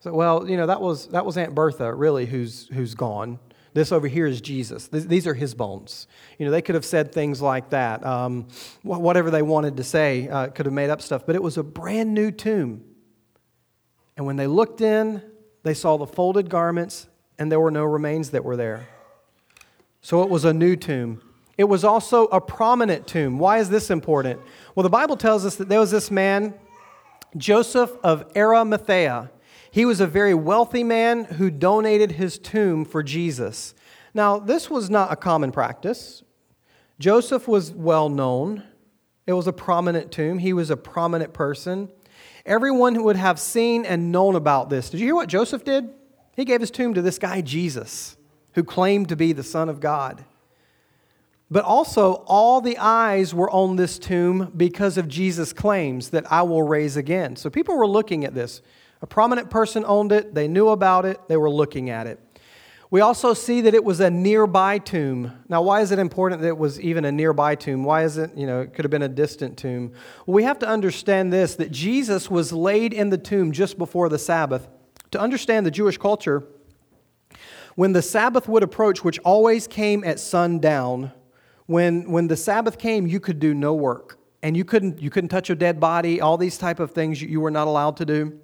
so, 0.07 0.13
well, 0.13 0.49
you 0.49 0.57
know, 0.57 0.67
that 0.67 0.81
was, 0.81 1.09
that 1.09 1.27
was 1.27 1.37
Aunt 1.37 1.53
Bertha, 1.53 1.93
really, 1.93 2.27
who's, 2.27 2.69
who's 2.69 2.95
gone. 2.95 3.41
This 3.75 3.91
over 3.91 4.07
here 4.07 4.29
is 4.29 4.41
Jesus. 4.41 4.87
These 4.87 5.27
are 5.27 5.35
his 5.35 5.53
bones. 5.53 6.07
You 6.39 6.47
know, 6.47 6.53
they 6.53 6.63
could 6.63 6.77
have 6.77 6.85
said 6.85 7.11
things 7.11 7.43
like 7.43 7.71
that. 7.71 8.07
Um, 8.07 8.47
whatever 8.83 9.33
they 9.33 9.43
wanted 9.43 9.77
to 9.79 9.83
say, 9.83 10.29
uh, 10.29 10.47
could 10.47 10.65
have 10.65 10.73
made 10.73 10.91
up 10.91 11.03
stuff. 11.03 11.27
But 11.27 11.35
it 11.35 11.43
was 11.43 11.59
a 11.59 11.65
brand 11.65 12.15
new 12.15 12.31
tomb. 12.31 12.85
And 14.17 14.27
when 14.27 14.37
they 14.37 14.47
looked 14.47 14.81
in, 14.81 15.23
they 15.63 15.75
saw 15.75 15.97
the 15.97 16.07
folded 16.07 16.49
garments, 16.49 17.09
and 17.39 17.51
there 17.51 17.61
were 17.61 17.71
no 17.71 17.85
remains 17.85 18.31
that 18.31 18.45
were 18.45 18.57
there. 18.57 18.89
So 20.01 20.23
it 20.23 20.31
was 20.31 20.45
a 20.45 20.53
new 20.53 20.77
tomb. 20.77 21.21
It 21.59 21.65
was 21.65 21.85
also 21.85 22.27
a 22.27 22.41
prominent 22.41 23.07
tomb. 23.07 23.39
Why 23.39 23.59
is 23.59 23.71
this 23.71 23.91
important? 23.91 24.41
Well, 24.75 24.83
the 24.83 24.91
Bible 24.91 25.17
tells 25.17 25.45
us 25.45 25.57
that 25.57 25.69
there 25.69 25.81
was 25.81 25.91
this 25.91 26.11
man, 26.11 26.55
Joseph 27.37 27.91
of 28.03 28.31
Arimathea. 28.37 29.31
He 29.71 29.85
was 29.85 30.01
a 30.01 30.07
very 30.07 30.35
wealthy 30.35 30.85
man 30.85 31.25
who 31.25 31.51
donated 31.51 32.13
his 32.13 32.39
tomb 32.39 32.85
for 32.85 33.03
Jesus. 33.03 33.75
Now, 34.15 34.39
this 34.39 34.71
was 34.71 34.89
not 34.89 35.13
a 35.13 35.17
common 35.17 35.53
practice. 35.53 36.23
Joseph 36.99 37.47
was 37.47 37.73
well 37.73 38.09
known, 38.09 38.63
it 39.27 39.35
was 39.35 39.47
a 39.47 39.53
prominent 39.53 40.11
tomb, 40.11 40.39
he 40.39 40.55
was 40.55 40.71
a 40.71 40.77
prominent 40.77 41.35
person. 41.35 41.91
Everyone 42.47 42.95
who 42.95 43.03
would 43.03 43.17
have 43.17 43.41
seen 43.41 43.85
and 43.85 44.13
known 44.13 44.37
about 44.37 44.71
this. 44.71 44.89
Did 44.89 45.01
you 45.01 45.07
hear 45.07 45.15
what 45.17 45.29
Joseph 45.29 45.65
did? 45.65 45.91
He 46.37 46.45
gave 46.45 46.61
his 46.61 46.71
tomb 46.71 46.95
to 46.95 47.03
this 47.03 47.19
guy, 47.19 47.41
Jesus, 47.41 48.17
who 48.53 48.63
claimed 48.63 49.09
to 49.09 49.17
be 49.17 49.33
the 49.33 49.43
Son 49.43 49.69
of 49.69 49.81
God. 49.81 50.25
But 51.51 51.65
also, 51.65 52.25
all 52.27 52.61
the 52.61 52.79
eyes 52.79 53.35
were 53.35 53.51
on 53.51 53.77
this 53.77 53.99
tomb 53.99 54.53
because 54.57 54.97
of 54.97 55.09
Jesus' 55.09 55.53
claims 55.53 56.11
that 56.11 56.31
I 56.31 56.43
will 56.43 56.63
raise 56.63 56.97
again. 56.97 57.37
So 57.37 57.51
people 57.51 57.77
were 57.77 57.87
looking 57.87 58.25
at 58.25 58.35
this. 58.35 58.63
A 59.03 59.07
prominent 59.07 59.51
person 59.51 59.85
owned 59.87 60.13
it, 60.13 60.35
they 60.35 60.49
knew 60.49 60.69
about 60.69 61.05
it, 61.05 61.21
they 61.29 61.37
were 61.37 61.51
looking 61.51 61.91
at 61.91 62.07
it. 62.07 62.21
We 62.97 63.03
also 63.03 63.35
see 63.35 63.61
that 63.61 63.75
it 63.75 63.85
was 63.85 64.01
a 64.01 64.09
nearby 64.09 64.79
tomb. 64.79 65.31
Now, 65.51 65.61
why 65.61 65.83
is 65.83 65.91
it 65.91 65.99
important 65.99 66.41
that 66.41 66.49
it 66.49 66.57
was 66.57 66.81
even 66.81 67.05
a 67.05 67.13
nearby 67.13 67.55
tomb? 67.55 67.85
Why 67.85 68.05
is 68.05 68.17
it, 68.17 68.35
you 68.35 68.47
know, 68.47 68.63
it 68.63 68.73
could 68.73 68.87
have 68.87 68.91
been 68.91 69.03
a 69.03 69.07
distant 69.07 69.59
tomb? 69.59 69.93
Well, 70.25 70.35
we 70.35 70.45
have 70.45 70.59
to 70.61 70.67
understand 70.67 71.31
this 71.31 71.57
that 71.57 71.71
Jesus 71.71 72.31
was 72.31 72.55
laid 72.55 72.95
in 72.95 73.11
the 73.11 73.19
tomb 73.19 73.53
just 73.53 73.77
before 73.77 74.09
the 74.09 74.19
Sabbath. 74.19 74.67
To 75.11 75.21
understand 75.21 75.67
the 75.67 75.71
Jewish 75.71 75.99
culture, 75.99 76.45
when 77.75 77.93
the 77.93 78.01
Sabbath 78.01 78.49
would 78.49 78.63
approach, 78.63 79.05
which 79.05 79.19
always 79.19 79.67
came 79.67 80.03
at 80.03 80.19
sundown, 80.19 81.13
when, 81.67 82.11
when 82.11 82.29
the 82.29 82.37
Sabbath 82.39 82.79
came, 82.79 83.07
you 83.07 83.21
could 83.21 83.39
do 83.39 83.53
no 83.53 83.75
work. 83.75 84.19
And 84.43 84.57
you 84.57 84.65
couldn't, 84.65 85.03
you 85.03 85.11
couldn't 85.11 85.29
touch 85.29 85.51
a 85.51 85.55
dead 85.55 85.79
body, 85.79 86.23
all 86.23 86.39
these 86.39 86.57
type 86.57 86.81
of 86.81 86.93
things 86.93 87.21
you, 87.21 87.29
you 87.29 87.43
were 87.43 87.51
not 87.51 87.69
allowed 87.69 87.99
to 87.99 88.07
do. 88.07 88.41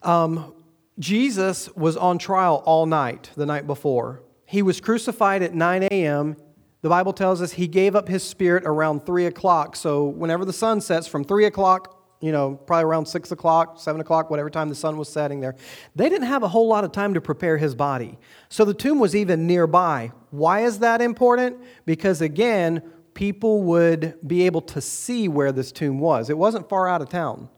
Um, 0.00 0.54
Jesus 0.98 1.68
was 1.74 1.96
on 1.96 2.18
trial 2.18 2.62
all 2.66 2.86
night 2.86 3.30
the 3.36 3.46
night 3.46 3.66
before. 3.66 4.22
He 4.44 4.62
was 4.62 4.80
crucified 4.80 5.42
at 5.42 5.52
9 5.52 5.84
a.m. 5.90 6.36
The 6.82 6.88
Bible 6.88 7.12
tells 7.12 7.42
us 7.42 7.52
he 7.52 7.66
gave 7.66 7.96
up 7.96 8.08
his 8.08 8.22
spirit 8.22 8.62
around 8.64 9.04
3 9.04 9.26
o'clock. 9.26 9.74
So, 9.74 10.04
whenever 10.04 10.44
the 10.44 10.52
sun 10.52 10.80
sets 10.80 11.08
from 11.08 11.24
3 11.24 11.46
o'clock, 11.46 12.00
you 12.20 12.30
know, 12.30 12.54
probably 12.54 12.84
around 12.84 13.06
6 13.06 13.32
o'clock, 13.32 13.80
7 13.80 14.00
o'clock, 14.00 14.30
whatever 14.30 14.48
time 14.50 14.68
the 14.68 14.74
sun 14.74 14.96
was 14.96 15.08
setting 15.08 15.40
there, 15.40 15.56
they 15.96 16.08
didn't 16.08 16.28
have 16.28 16.44
a 16.44 16.48
whole 16.48 16.68
lot 16.68 16.84
of 16.84 16.92
time 16.92 17.14
to 17.14 17.20
prepare 17.20 17.58
his 17.58 17.74
body. 17.74 18.16
So, 18.48 18.64
the 18.64 18.74
tomb 18.74 19.00
was 19.00 19.16
even 19.16 19.48
nearby. 19.48 20.12
Why 20.30 20.60
is 20.60 20.78
that 20.78 21.00
important? 21.02 21.56
Because, 21.86 22.20
again, 22.20 22.82
people 23.14 23.62
would 23.64 24.16
be 24.24 24.46
able 24.46 24.60
to 24.60 24.80
see 24.80 25.26
where 25.26 25.50
this 25.50 25.72
tomb 25.72 25.98
was. 25.98 26.30
It 26.30 26.38
wasn't 26.38 26.68
far 26.68 26.86
out 26.86 27.02
of 27.02 27.08
town 27.08 27.48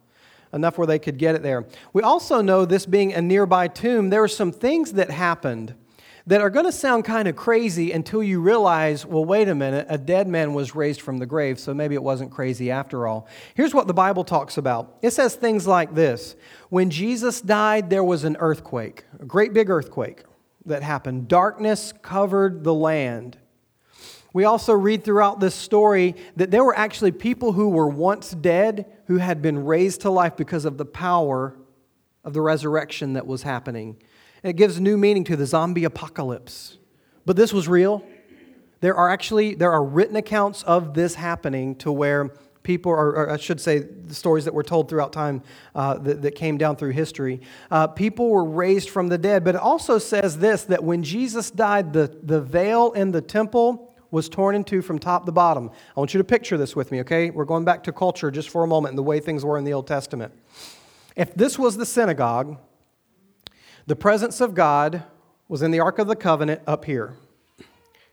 enough 0.52 0.78
where 0.78 0.87
they 0.87 0.98
could 0.98 1.18
get 1.18 1.35
it 1.35 1.42
there. 1.42 1.64
We 1.92 2.02
also 2.02 2.40
know 2.40 2.64
this 2.64 2.87
being 2.87 3.12
a 3.14 3.22
nearby 3.22 3.68
tomb, 3.68 4.11
there 4.11 4.20
were 4.20 4.28
some 4.28 4.52
things 4.52 4.94
that 4.94 5.11
happened 5.11 5.74
that 6.26 6.40
are 6.40 6.50
going 6.50 6.66
to 6.66 6.72
sound 6.72 7.04
kind 7.04 7.28
of 7.28 7.37
crazy 7.37 7.92
until 7.92 8.22
you 8.22 8.40
realize, 8.40 9.06
well, 9.06 9.24
wait 9.24 9.48
a 9.48 9.54
minute, 9.54 9.87
a 9.88 9.96
dead 9.96 10.26
man 10.26 10.54
was 10.54 10.74
raised 10.74 11.00
from 11.00 11.18
the 11.18 11.26
grave, 11.26 11.59
so 11.59 11.72
maybe 11.72 11.94
it 11.94 12.02
wasn't 12.02 12.30
crazy 12.32 12.70
after 12.70 13.06
all. 13.06 13.28
Here's 13.54 13.72
what 13.72 13.87
the 13.87 13.94
Bible 13.94 14.24
talks 14.24 14.56
about 14.56 14.96
it 15.02 15.12
says 15.12 15.37
things 15.37 15.66
like 15.66 15.94
this 15.94 16.35
When 16.68 16.90
Jesus 16.90 17.40
died, 17.40 17.90
there 17.90 18.04
was 18.04 18.24
an 18.24 18.37
earthquake, 18.40 19.04
a 19.20 19.24
great 19.24 19.52
big 19.52 19.70
earthquake 19.70 20.24
that 20.64 20.82
happened. 20.82 21.28
Darkness 21.28 21.92
covered 22.02 22.64
the 22.64 22.74
land. 22.74 23.38
We 24.37 24.44
also 24.44 24.75
read 24.75 25.03
throughout 25.03 25.40
this 25.40 25.55
story 25.55 26.14
that 26.37 26.51
there 26.51 26.62
were 26.62 26.77
actually 26.77 27.12
people 27.12 27.53
who 27.53 27.70
were 27.70 27.88
once 27.88 28.33
dead 28.33 28.85
who 29.07 29.16
had 29.16 29.40
been 29.40 29.64
raised 29.64 30.03
to 30.03 30.11
life 30.11 30.37
because 30.37 30.66
of 30.66 30.77
the 30.77 30.85
power 30.85 31.57
of 32.22 32.35
the 32.35 32.42
resurrection 32.42 33.14
that 33.14 33.27
was 33.27 33.44
happening. 33.44 33.96
It 34.42 34.57
gives 34.57 34.79
new 34.79 34.99
meaning 34.99 35.25
to 35.25 35.37
the 35.37 35.46
zombie 35.46 35.85
apocalypse. 35.85 36.77
But 37.25 37.37
this 37.37 37.51
was 37.51 37.66
real. 37.66 38.05
There 38.81 38.94
are 38.94 39.09
actually 39.09 39.55
there 39.55 39.72
are 39.72 39.83
written 39.83 40.16
accounts 40.16 40.62
of 40.64 40.92
this 40.92 41.14
happening 41.14 41.75
to 41.77 41.90
where 41.90 42.31
people, 42.62 42.92
or, 42.92 43.16
or 43.16 43.31
I 43.31 43.38
should 43.38 43.59
say, 43.59 43.79
the 43.79 44.14
stories 44.14 44.44
that 44.44 44.53
were 44.53 44.62
told 44.62 44.90
throughout 44.90 45.14
time 45.14 45.44
uh, 45.75 45.94
that, 46.01 46.20
that, 46.20 46.35
came 46.35 46.59
down 46.59 46.77
through 46.77 46.90
history. 46.90 47.40
Uh, 47.70 47.87
people 47.87 48.29
were 48.29 48.44
raised 48.44 48.90
from 48.90 49.09
the 49.09 49.16
dead. 49.16 49.44
But 49.44 49.55
it 49.55 49.62
also 49.62 49.96
says 49.96 50.37
this 50.37 50.64
that 50.64 50.85
when 50.85 51.03
Jesus 51.03 51.51
died, 51.51 51.94
the, 51.94 52.14
the 52.22 52.42
veil 52.42 52.92
in 52.92 53.12
the 53.12 53.22
temple 53.22 53.94
was 54.16 54.31
torn 54.31 54.55
in 54.55 54.64
two 54.64 54.81
from 54.81 54.98
top 54.98 55.26
to 55.26 55.31
bottom. 55.31 55.70
I 55.94 56.00
want 56.00 56.14
you 56.14 56.18
to 56.18 56.24
picture 56.24 56.57
this 56.57 56.74
with 56.74 56.90
me, 56.90 57.00
okay? 57.00 57.29
We're 57.29 57.44
going 57.44 57.66
back 57.66 57.83
to 57.83 57.92
culture 57.92 58.31
just 58.31 58.48
for 58.48 58.64
a 58.64 58.66
moment 58.66 58.92
and 58.92 58.98
the 58.98 59.02
way 59.02 59.20
things 59.20 59.44
were 59.44 59.59
in 59.59 59.64
the 59.64 59.74
Old 59.74 59.87
Testament. 59.87 60.33
If 61.14 61.35
this 61.35 61.59
was 61.59 61.76
the 61.76 61.85
synagogue, 61.85 62.57
the 63.87 63.94
presence 63.94 64.40
of 64.40 64.55
God 64.55 65.02
was 65.48 65.61
in 65.61 65.70
the 65.70 65.81
Ark 65.81 65.98
of 65.98 66.09
the 66.09 66.16
Covenant 66.16 66.62
up 66.66 66.87
here. 66.87 67.14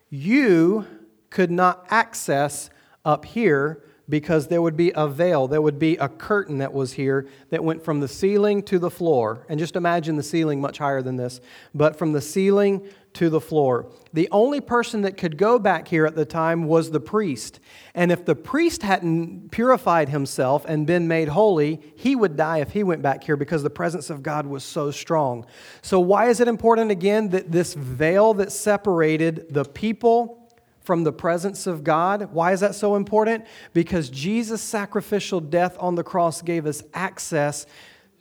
You 0.10 0.86
could 1.30 1.50
not 1.50 1.88
access 1.89 2.70
up 3.06 3.24
here 3.24 3.82
because 4.10 4.48
there 4.48 4.62
would 4.62 4.76
be 4.76 4.92
a 4.96 5.08
veil, 5.08 5.48
there 5.48 5.62
would 5.62 5.80
be 5.80 5.96
a 5.98 6.10
curtain 6.10 6.58
that 6.58 6.74
was 6.74 6.94
here 6.94 7.28
that 7.50 7.63
went 7.63 7.84
from 7.84 8.02
the 8.02 8.08
ceiling 8.08 8.62
to 8.63 8.78
the 8.78 8.92
floor. 8.92 9.46
And 9.48 9.60
just 9.60 9.76
imagine 9.76 10.18
the 10.18 10.24
ceiling 10.24 10.60
much 10.60 10.78
higher 10.78 11.02
than 11.02 11.16
this, 11.16 11.39
but 11.74 11.96
from 11.96 12.12
the 12.12 12.22
ceiling 12.22 12.86
to 13.13 13.30
the 13.30 13.39
floor. 13.39 13.92
The 14.12 14.28
only 14.32 14.60
person 14.60 15.04
that 15.04 15.18
could 15.18 15.38
go 15.38 15.60
back 15.60 15.88
here 15.88 16.06
at 16.06 16.16
the 16.16 16.26
time 16.26 16.66
was 16.66 16.92
the 16.92 17.00
priest. 17.00 17.60
And 17.94 18.12
if 18.12 18.26
the 18.26 18.36
priest 18.36 18.82
hadn't 18.82 19.52
purified 19.52 20.10
himself 20.10 20.66
and 20.68 20.88
been 20.88 21.08
made 21.08 21.30
holy, 21.30 21.80
he 21.96 22.16
would 22.16 22.36
die 22.36 22.58
if 22.58 22.72
he 22.72 22.84
went 22.84 23.02
back 23.02 23.24
here 23.24 23.38
because 23.38 23.63
the 23.63 23.70
presence 23.70 24.10
of 24.10 24.24
God 24.24 24.48
was 24.48 24.63
so 24.63 24.92
strong. 24.92 25.46
So, 25.82 26.00
why 26.00 26.30
is 26.30 26.39
it 26.39 26.48
important 26.48 26.92
again 26.92 27.30
that 27.30 27.52
this 27.52 27.74
veil 27.76 28.34
that 28.36 28.52
separated 28.52 29.54
the 29.54 29.63
people 29.63 30.43
from 30.84 31.04
the 31.04 31.13
presence 31.13 31.65
of 31.65 31.84
God. 31.84 32.34
Why 32.34 32.52
is 32.52 32.60
that 32.60 32.76
so 32.76 32.96
important? 32.96 33.46
Because 33.74 34.10
Jesus' 34.10 34.62
sacrificial 34.62 35.39
death 35.39 35.76
on 35.80 35.96
the 35.96 36.04
cross 36.04 36.41
gave 36.41 36.65
us 36.65 36.84
access 36.93 37.65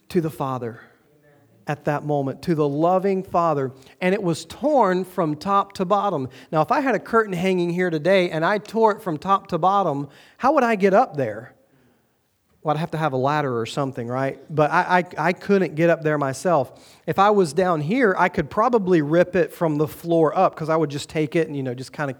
to 0.08 0.20
the 0.20 0.30
Father 0.30 0.80
at 1.66 1.84
that 1.84 2.04
moment, 2.04 2.42
to 2.42 2.54
the 2.54 2.68
loving 2.68 3.22
Father. 3.22 3.72
And 4.00 4.14
it 4.14 4.22
was 4.22 4.44
torn 4.44 5.04
from 5.04 5.36
top 5.36 5.74
to 5.74 5.84
bottom. 5.84 6.28
Now, 6.50 6.62
if 6.62 6.72
I 6.72 6.80
had 6.80 6.94
a 6.94 6.98
curtain 6.98 7.32
hanging 7.32 7.70
here 7.70 7.90
today 7.90 8.30
and 8.30 8.44
I 8.44 8.58
tore 8.58 8.92
it 8.92 9.02
from 9.02 9.18
top 9.18 9.48
to 9.48 9.58
bottom, 9.58 10.08
how 10.38 10.52
would 10.54 10.64
I 10.64 10.74
get 10.74 10.94
up 10.94 11.16
there? 11.16 11.54
Well, 12.62 12.76
I'd 12.76 12.80
have 12.80 12.92
to 12.92 12.98
have 12.98 13.12
a 13.12 13.16
ladder 13.16 13.58
or 13.58 13.66
something, 13.66 14.06
right? 14.06 14.40
But 14.48 14.70
I, 14.70 14.98
I, 14.98 15.04
I, 15.28 15.32
couldn't 15.32 15.74
get 15.74 15.90
up 15.90 16.02
there 16.02 16.16
myself. 16.16 16.96
If 17.08 17.18
I 17.18 17.30
was 17.30 17.52
down 17.52 17.80
here, 17.80 18.14
I 18.16 18.28
could 18.28 18.50
probably 18.50 19.02
rip 19.02 19.34
it 19.34 19.52
from 19.52 19.78
the 19.78 19.88
floor 19.88 20.36
up 20.36 20.54
because 20.54 20.68
I 20.68 20.76
would 20.76 20.90
just 20.90 21.08
take 21.08 21.34
it 21.34 21.48
and, 21.48 21.56
you 21.56 21.64
know, 21.64 21.74
just 21.74 21.92
kind 21.92 22.08
of 22.08 22.16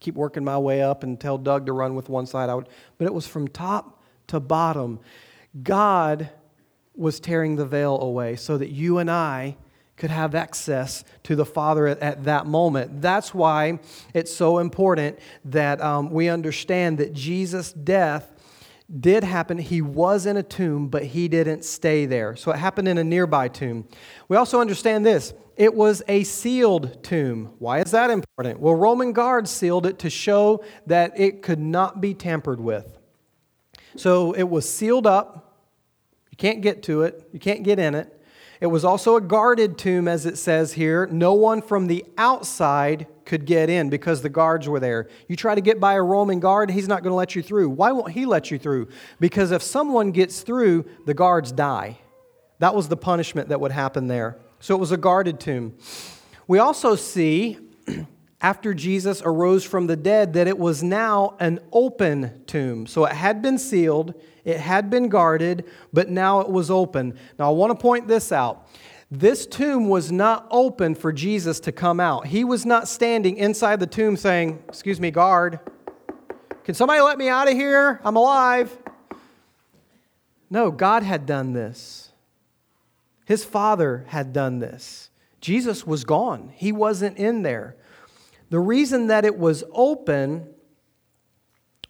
keep 0.00 0.14
working 0.14 0.44
my 0.44 0.58
way 0.58 0.82
up 0.82 1.02
and 1.04 1.20
tell 1.20 1.38
Doug 1.38 1.66
to 1.66 1.72
run 1.72 1.94
with 1.94 2.08
one 2.08 2.26
side. 2.26 2.48
I 2.48 2.54
would, 2.54 2.68
but 2.98 3.06
it 3.06 3.14
was 3.14 3.26
from 3.26 3.46
top 3.48 4.02
to 4.28 4.40
bottom. 4.40 4.98
God 5.62 6.30
was 6.96 7.20
tearing 7.20 7.56
the 7.56 7.66
veil 7.66 8.00
away 8.00 8.36
so 8.36 8.58
that 8.58 8.70
you 8.70 8.98
and 8.98 9.10
I 9.10 9.56
could 9.96 10.10
have 10.10 10.34
access 10.34 11.04
to 11.24 11.36
the 11.36 11.44
Father 11.44 11.86
at, 11.86 11.98
at 12.00 12.24
that 12.24 12.46
moment. 12.46 13.02
That's 13.02 13.34
why 13.34 13.78
it's 14.14 14.34
so 14.34 14.58
important 14.58 15.18
that 15.44 15.80
um, 15.82 16.10
we 16.10 16.28
understand 16.28 16.98
that 16.98 17.12
Jesus' 17.12 17.72
death 17.72 18.32
did 18.98 19.22
happen. 19.22 19.58
He 19.58 19.82
was 19.82 20.26
in 20.26 20.36
a 20.36 20.42
tomb, 20.42 20.88
but 20.88 21.04
he 21.04 21.28
didn't 21.28 21.64
stay 21.64 22.06
there. 22.06 22.34
So 22.34 22.50
it 22.50 22.56
happened 22.56 22.88
in 22.88 22.98
a 22.98 23.04
nearby 23.04 23.48
tomb. 23.48 23.86
We 24.28 24.36
also 24.36 24.60
understand 24.60 25.04
this 25.04 25.34
it 25.60 25.74
was 25.74 26.02
a 26.08 26.24
sealed 26.24 27.04
tomb. 27.04 27.52
Why 27.58 27.80
is 27.80 27.90
that 27.90 28.08
important? 28.08 28.60
Well, 28.60 28.74
Roman 28.74 29.12
guards 29.12 29.50
sealed 29.50 29.84
it 29.84 29.98
to 29.98 30.08
show 30.08 30.64
that 30.86 31.20
it 31.20 31.42
could 31.42 31.58
not 31.58 32.00
be 32.00 32.14
tampered 32.14 32.58
with. 32.58 32.98
So 33.94 34.32
it 34.32 34.44
was 34.44 34.66
sealed 34.66 35.06
up. 35.06 35.58
You 36.30 36.38
can't 36.38 36.62
get 36.62 36.82
to 36.84 37.02
it, 37.02 37.28
you 37.30 37.38
can't 37.38 37.62
get 37.62 37.78
in 37.78 37.94
it. 37.94 38.10
It 38.62 38.68
was 38.68 38.86
also 38.86 39.16
a 39.16 39.20
guarded 39.20 39.76
tomb, 39.76 40.08
as 40.08 40.24
it 40.24 40.38
says 40.38 40.72
here. 40.72 41.06
No 41.08 41.34
one 41.34 41.60
from 41.60 41.88
the 41.88 42.06
outside 42.16 43.06
could 43.26 43.44
get 43.44 43.68
in 43.68 43.90
because 43.90 44.22
the 44.22 44.30
guards 44.30 44.66
were 44.66 44.80
there. 44.80 45.10
You 45.28 45.36
try 45.36 45.54
to 45.54 45.60
get 45.60 45.78
by 45.78 45.92
a 45.94 46.02
Roman 46.02 46.40
guard, 46.40 46.70
he's 46.70 46.88
not 46.88 47.02
going 47.02 47.12
to 47.12 47.16
let 47.16 47.34
you 47.34 47.42
through. 47.42 47.68
Why 47.68 47.92
won't 47.92 48.12
he 48.12 48.24
let 48.24 48.50
you 48.50 48.58
through? 48.58 48.88
Because 49.18 49.50
if 49.50 49.62
someone 49.62 50.10
gets 50.10 50.40
through, 50.40 50.86
the 51.04 51.14
guards 51.14 51.52
die. 51.52 51.98
That 52.60 52.74
was 52.74 52.88
the 52.88 52.96
punishment 52.96 53.50
that 53.50 53.60
would 53.60 53.72
happen 53.72 54.08
there. 54.08 54.38
So 54.60 54.74
it 54.74 54.78
was 54.78 54.92
a 54.92 54.96
guarded 54.96 55.40
tomb. 55.40 55.74
We 56.46 56.58
also 56.58 56.94
see, 56.94 57.58
after 58.40 58.74
Jesus 58.74 59.22
arose 59.24 59.64
from 59.64 59.86
the 59.86 59.96
dead, 59.96 60.34
that 60.34 60.46
it 60.46 60.58
was 60.58 60.82
now 60.82 61.36
an 61.40 61.60
open 61.72 62.44
tomb. 62.46 62.86
So 62.86 63.06
it 63.06 63.12
had 63.12 63.40
been 63.40 63.58
sealed, 63.58 64.14
it 64.44 64.58
had 64.58 64.90
been 64.90 65.08
guarded, 65.08 65.64
but 65.92 66.10
now 66.10 66.40
it 66.40 66.48
was 66.48 66.70
open. 66.70 67.18
Now 67.38 67.48
I 67.48 67.54
want 67.54 67.70
to 67.70 67.80
point 67.80 68.06
this 68.06 68.32
out. 68.32 68.68
This 69.10 69.46
tomb 69.46 69.88
was 69.88 70.12
not 70.12 70.46
open 70.50 70.94
for 70.94 71.12
Jesus 71.12 71.58
to 71.60 71.72
come 71.72 71.98
out. 71.98 72.28
He 72.28 72.44
was 72.44 72.64
not 72.64 72.86
standing 72.86 73.38
inside 73.38 73.80
the 73.80 73.86
tomb 73.86 74.16
saying, 74.16 74.62
Excuse 74.68 75.00
me, 75.00 75.10
guard, 75.10 75.58
can 76.64 76.74
somebody 76.74 77.00
let 77.00 77.18
me 77.18 77.28
out 77.28 77.48
of 77.48 77.54
here? 77.54 78.00
I'm 78.04 78.16
alive. 78.16 78.76
No, 80.50 80.70
God 80.70 81.02
had 81.02 81.26
done 81.26 81.52
this. 81.54 82.09
His 83.30 83.44
Father 83.44 84.04
had 84.08 84.32
done 84.32 84.58
this. 84.58 85.08
Jesus 85.40 85.86
was 85.86 86.02
gone, 86.02 86.52
He 86.56 86.72
wasn't 86.72 87.16
in 87.16 87.42
there. 87.42 87.76
The 88.50 88.58
reason 88.58 89.06
that 89.06 89.24
it 89.24 89.38
was 89.38 89.62
open 89.70 90.48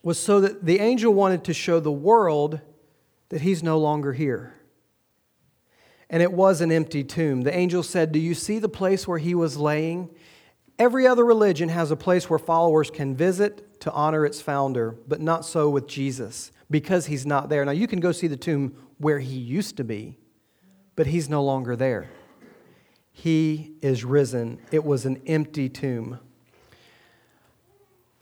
was 0.02 0.18
so 0.18 0.40
that 0.42 0.66
the 0.66 0.78
angel 0.80 1.14
wanted 1.14 1.44
to 1.44 1.54
show 1.54 1.80
the 1.80 1.90
world 1.90 2.60
that 3.30 3.40
He's 3.40 3.62
no 3.62 3.78
longer 3.78 4.12
here 4.12 4.54
and 6.10 6.22
it 6.22 6.32
was 6.32 6.60
an 6.60 6.72
empty 6.72 7.04
tomb. 7.04 7.42
The 7.42 7.56
angel 7.56 7.82
said, 7.82 8.12
Do 8.12 8.18
you 8.18 8.34
see 8.34 8.58
the 8.58 8.68
place 8.68 9.08
where 9.08 9.18
he 9.18 9.34
was 9.34 9.56
laying? 9.56 10.10
Every 10.78 11.06
other 11.06 11.24
religion 11.24 11.68
has 11.68 11.90
a 11.90 11.96
place 11.96 12.28
where 12.28 12.38
followers 12.38 12.90
can 12.90 13.16
visit 13.16 13.80
to 13.80 13.92
honor 13.92 14.26
its 14.26 14.42
founder, 14.42 14.96
but 15.06 15.20
not 15.20 15.46
so 15.46 15.70
with 15.70 15.86
Jesus 15.86 16.50
because 16.70 17.06
he's 17.06 17.24
not 17.24 17.48
there. 17.48 17.64
Now, 17.64 17.72
you 17.72 17.86
can 17.86 18.00
go 18.00 18.12
see 18.12 18.26
the 18.26 18.36
tomb 18.36 18.74
where 18.98 19.20
he 19.20 19.38
used 19.38 19.76
to 19.78 19.84
be, 19.84 20.18
but 21.00 21.06
he's 21.06 21.30
no 21.30 21.42
longer 21.42 21.76
there. 21.76 22.10
He 23.10 23.72
is 23.80 24.04
risen. 24.04 24.60
It 24.70 24.84
was 24.84 25.06
an 25.06 25.22
empty 25.26 25.70
tomb. 25.70 26.20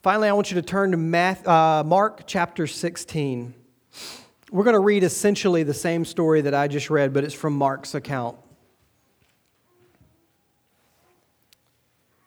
Finally, 0.00 0.28
I 0.28 0.32
want 0.32 0.52
you 0.52 0.54
to 0.54 0.62
turn 0.62 0.92
to 0.92 1.50
uh, 1.50 1.82
Mark 1.84 2.22
chapter 2.28 2.68
16. 2.68 3.52
We're 4.52 4.62
going 4.62 4.74
to 4.74 4.78
read 4.78 5.02
essentially 5.02 5.64
the 5.64 5.74
same 5.74 6.04
story 6.04 6.40
that 6.42 6.54
I 6.54 6.68
just 6.68 6.88
read, 6.88 7.12
but 7.12 7.24
it's 7.24 7.34
from 7.34 7.54
Mark's 7.54 7.96
account. 7.96 8.36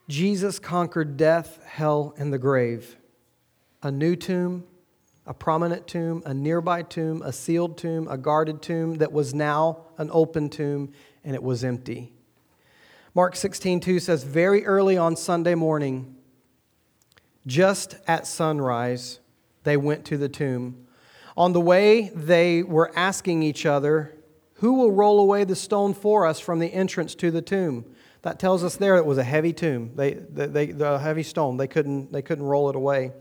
Jesus 0.09 0.59
conquered 0.59 1.15
death, 1.15 1.63
hell, 1.63 2.13
and 2.17 2.33
the 2.33 2.37
grave. 2.37 2.97
A 3.83 3.89
new 3.89 4.17
tomb, 4.17 4.65
a 5.31 5.33
prominent 5.33 5.87
tomb, 5.87 6.21
a 6.25 6.33
nearby 6.33 6.83
tomb, 6.83 7.21
a 7.21 7.31
sealed 7.31 7.77
tomb, 7.77 8.05
a 8.09 8.17
guarded 8.17 8.61
tomb 8.61 8.95
that 8.95 9.13
was 9.13 9.33
now 9.33 9.77
an 9.97 10.09
open 10.11 10.49
tomb, 10.49 10.91
and 11.23 11.35
it 11.35 11.41
was 11.41 11.63
empty. 11.63 12.11
Mark 13.15 13.37
16, 13.37 13.79
2 13.79 13.99
says, 14.01 14.25
Very 14.25 14.65
early 14.65 14.97
on 14.97 15.15
Sunday 15.15 15.55
morning, 15.55 16.17
just 17.47 17.95
at 18.07 18.27
sunrise, 18.27 19.21
they 19.63 19.77
went 19.77 20.03
to 20.03 20.17
the 20.17 20.27
tomb. 20.27 20.85
On 21.37 21.53
the 21.53 21.61
way, 21.61 22.09
they 22.13 22.61
were 22.61 22.91
asking 22.93 23.41
each 23.41 23.65
other, 23.65 24.13
Who 24.55 24.73
will 24.73 24.91
roll 24.91 25.21
away 25.21 25.45
the 25.45 25.55
stone 25.55 25.93
for 25.93 26.27
us 26.27 26.41
from 26.41 26.59
the 26.59 26.73
entrance 26.73 27.15
to 27.15 27.31
the 27.31 27.41
tomb? 27.41 27.85
That 28.23 28.37
tells 28.37 28.65
us 28.65 28.75
there 28.75 28.97
it 28.97 29.05
was 29.05 29.17
a 29.17 29.23
heavy 29.23 29.53
tomb, 29.53 29.91
they, 29.95 30.11
they, 30.11 30.65
the 30.73 30.99
heavy 30.99 31.23
stone. 31.23 31.55
They 31.55 31.67
couldn't, 31.67 32.11
they 32.11 32.21
couldn't 32.21 32.43
roll 32.43 32.69
it 32.69 32.75
away. 32.75 33.13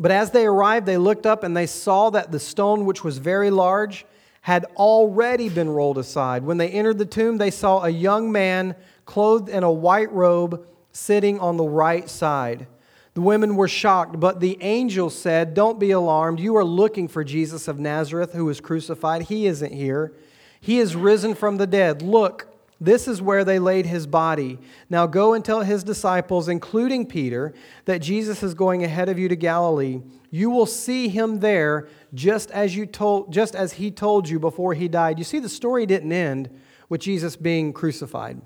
But 0.00 0.10
as 0.10 0.30
they 0.30 0.46
arrived, 0.46 0.86
they 0.86 0.96
looked 0.96 1.26
up 1.26 1.44
and 1.44 1.54
they 1.54 1.66
saw 1.66 2.08
that 2.10 2.32
the 2.32 2.40
stone, 2.40 2.86
which 2.86 3.04
was 3.04 3.18
very 3.18 3.50
large, 3.50 4.06
had 4.40 4.64
already 4.76 5.50
been 5.50 5.68
rolled 5.68 5.98
aside. 5.98 6.42
When 6.42 6.56
they 6.56 6.70
entered 6.70 6.96
the 6.96 7.04
tomb, 7.04 7.36
they 7.36 7.50
saw 7.50 7.84
a 7.84 7.90
young 7.90 8.32
man 8.32 8.74
clothed 9.04 9.50
in 9.50 9.62
a 9.62 9.70
white 9.70 10.10
robe 10.10 10.66
sitting 10.92 11.38
on 11.38 11.58
the 11.58 11.64
right 11.64 12.08
side. 12.08 12.66
The 13.12 13.20
women 13.20 13.56
were 13.56 13.68
shocked, 13.68 14.18
but 14.18 14.40
the 14.40 14.56
angel 14.62 15.10
said, 15.10 15.52
Don't 15.52 15.78
be 15.78 15.90
alarmed. 15.90 16.40
You 16.40 16.56
are 16.56 16.64
looking 16.64 17.06
for 17.06 17.22
Jesus 17.22 17.68
of 17.68 17.78
Nazareth 17.78 18.32
who 18.32 18.46
was 18.46 18.60
crucified. 18.60 19.22
He 19.22 19.46
isn't 19.46 19.72
here. 19.72 20.14
He 20.60 20.78
is 20.78 20.96
risen 20.96 21.34
from 21.34 21.58
the 21.58 21.66
dead. 21.66 22.00
Look, 22.00 22.49
this 22.80 23.06
is 23.06 23.20
where 23.20 23.44
they 23.44 23.58
laid 23.58 23.84
his 23.84 24.06
body. 24.06 24.58
Now 24.88 25.06
go 25.06 25.34
and 25.34 25.44
tell 25.44 25.60
his 25.60 25.84
disciples, 25.84 26.48
including 26.48 27.06
Peter, 27.06 27.52
that 27.84 27.98
Jesus 27.98 28.42
is 28.42 28.54
going 28.54 28.82
ahead 28.82 29.10
of 29.10 29.18
you 29.18 29.28
to 29.28 29.36
Galilee. 29.36 30.00
You 30.30 30.48
will 30.48 30.66
see 30.66 31.08
him 31.08 31.40
there 31.40 31.88
just 32.14 32.50
as 32.52 32.74
you 32.74 32.86
told 32.86 33.32
just 33.32 33.54
as 33.54 33.74
he 33.74 33.90
told 33.90 34.28
you 34.28 34.38
before 34.38 34.72
he 34.72 34.88
died. 34.88 35.18
You 35.18 35.24
see 35.24 35.40
the 35.40 35.48
story 35.48 35.84
didn't 35.84 36.12
end 36.12 36.48
with 36.88 37.02
Jesus 37.02 37.36
being 37.36 37.72
crucified. 37.74 38.40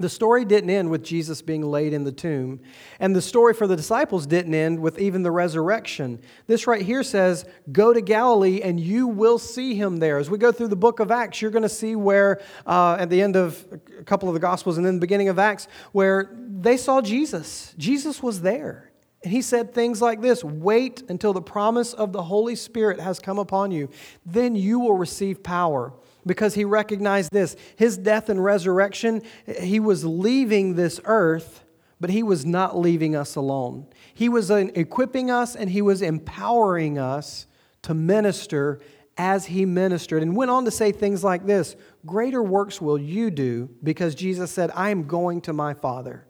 The 0.00 0.08
story 0.08 0.46
didn't 0.46 0.70
end 0.70 0.90
with 0.90 1.04
Jesus 1.04 1.42
being 1.42 1.62
laid 1.62 1.92
in 1.92 2.04
the 2.04 2.10
tomb. 2.10 2.60
And 3.00 3.14
the 3.14 3.20
story 3.20 3.52
for 3.52 3.66
the 3.66 3.76
disciples 3.76 4.26
didn't 4.26 4.54
end 4.54 4.80
with 4.80 4.98
even 4.98 5.22
the 5.22 5.30
resurrection. 5.30 6.22
This 6.46 6.66
right 6.66 6.80
here 6.80 7.02
says, 7.02 7.44
Go 7.70 7.92
to 7.92 8.00
Galilee 8.00 8.62
and 8.62 8.80
you 8.80 9.06
will 9.06 9.38
see 9.38 9.74
him 9.74 9.98
there. 9.98 10.16
As 10.16 10.30
we 10.30 10.38
go 10.38 10.52
through 10.52 10.68
the 10.68 10.76
book 10.76 11.00
of 11.00 11.10
Acts, 11.10 11.42
you're 11.42 11.50
going 11.50 11.64
to 11.64 11.68
see 11.68 11.96
where, 11.96 12.40
uh, 12.64 12.96
at 12.98 13.10
the 13.10 13.20
end 13.20 13.36
of 13.36 13.66
a 13.98 14.02
couple 14.04 14.26
of 14.26 14.32
the 14.32 14.40
Gospels 14.40 14.78
and 14.78 14.86
then 14.86 14.94
the 14.94 15.00
beginning 15.00 15.28
of 15.28 15.38
Acts, 15.38 15.68
where 15.92 16.34
they 16.34 16.78
saw 16.78 17.02
Jesus. 17.02 17.74
Jesus 17.76 18.22
was 18.22 18.40
there. 18.40 18.90
And 19.22 19.30
he 19.30 19.42
said 19.42 19.74
things 19.74 20.00
like 20.00 20.22
this 20.22 20.42
Wait 20.42 21.02
until 21.10 21.34
the 21.34 21.42
promise 21.42 21.92
of 21.92 22.14
the 22.14 22.22
Holy 22.22 22.56
Spirit 22.56 23.00
has 23.00 23.18
come 23.18 23.38
upon 23.38 23.70
you. 23.70 23.90
Then 24.24 24.56
you 24.56 24.80
will 24.80 24.96
receive 24.96 25.42
power 25.42 25.92
because 26.26 26.54
he 26.54 26.64
recognized 26.64 27.32
this 27.32 27.56
his 27.76 27.96
death 27.96 28.28
and 28.28 28.42
resurrection, 28.42 29.22
he 29.60 29.80
was 29.80 30.04
leaving 30.04 30.74
this 30.74 31.00
earth, 31.04 31.64
but 32.00 32.10
he 32.10 32.22
was 32.22 32.44
not 32.44 32.78
leaving 32.78 33.16
us 33.16 33.36
alone. 33.36 33.86
He 34.14 34.28
was 34.28 34.50
equipping 34.50 35.30
us 35.30 35.56
and 35.56 35.70
he 35.70 35.82
was 35.82 36.02
empowering 36.02 36.98
us 36.98 37.46
to 37.82 37.94
minister 37.94 38.80
as 39.16 39.46
he 39.46 39.66
ministered 39.66 40.22
and 40.22 40.34
went 40.34 40.50
on 40.50 40.64
to 40.64 40.70
say 40.70 40.92
things 40.92 41.22
like 41.22 41.46
this 41.46 41.76
Greater 42.06 42.42
works 42.42 42.80
will 42.80 42.98
you 42.98 43.30
do 43.30 43.68
because 43.82 44.14
Jesus 44.14 44.50
said, 44.50 44.70
I 44.74 44.90
am 44.90 45.06
going 45.06 45.40
to 45.42 45.52
my 45.52 45.74
Father 45.74 46.26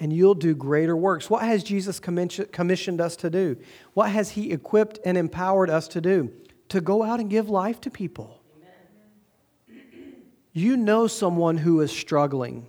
and 0.00 0.12
you'll 0.12 0.34
do 0.34 0.54
greater 0.54 0.96
works. 0.96 1.28
What 1.28 1.42
has 1.42 1.62
Jesus 1.62 2.00
commissioned 2.00 3.00
us 3.00 3.16
to 3.16 3.28
do? 3.28 3.56
What 3.92 4.10
has 4.10 4.30
he 4.30 4.50
equipped 4.50 4.98
and 5.04 5.18
empowered 5.18 5.68
us 5.68 5.86
to 5.88 6.00
do? 6.00 6.32
To 6.70 6.80
go 6.80 7.02
out 7.02 7.20
and 7.20 7.28
give 7.28 7.50
life 7.50 7.80
to 7.82 7.90
people 7.90 8.39
you 10.52 10.76
know 10.76 11.06
someone 11.06 11.58
who 11.58 11.80
is 11.80 11.92
struggling. 11.92 12.66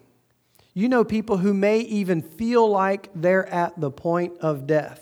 You 0.73 0.87
know 0.87 1.03
people 1.03 1.37
who 1.37 1.53
may 1.53 1.79
even 1.79 2.21
feel 2.21 2.69
like 2.69 3.09
they're 3.13 3.47
at 3.47 3.79
the 3.79 3.91
point 3.91 4.37
of 4.39 4.67
death. 4.67 5.01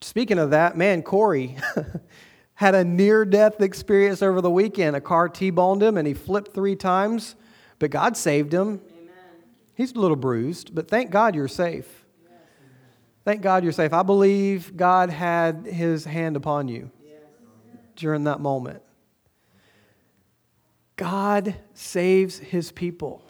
Speaking 0.00 0.38
of 0.38 0.50
that, 0.50 0.76
man, 0.76 1.02
Corey 1.02 1.56
had 2.54 2.74
a 2.74 2.84
near 2.84 3.24
death 3.24 3.60
experience 3.60 4.22
over 4.22 4.40
the 4.40 4.50
weekend. 4.50 4.94
A 4.94 5.00
car 5.00 5.28
T 5.28 5.50
boned 5.50 5.82
him 5.82 5.96
and 5.96 6.06
he 6.06 6.14
flipped 6.14 6.54
three 6.54 6.76
times, 6.76 7.34
but 7.78 7.90
God 7.90 8.16
saved 8.16 8.52
him. 8.52 8.80
Amen. 8.92 9.14
He's 9.74 9.92
a 9.92 9.98
little 9.98 10.16
bruised, 10.16 10.74
but 10.74 10.88
thank 10.88 11.10
God 11.10 11.34
you're 11.34 11.48
safe. 11.48 11.88
Yes. 12.22 12.32
Thank 13.24 13.42
God 13.42 13.64
you're 13.64 13.72
safe. 13.72 13.92
I 13.92 14.02
believe 14.02 14.76
God 14.76 15.10
had 15.10 15.66
his 15.66 16.04
hand 16.04 16.36
upon 16.36 16.68
you 16.68 16.90
yes. 17.04 17.16
during 17.96 18.24
that 18.24 18.40
moment. 18.40 18.82
God 21.00 21.54
saves 21.72 22.38
his 22.38 22.72
people. 22.72 23.24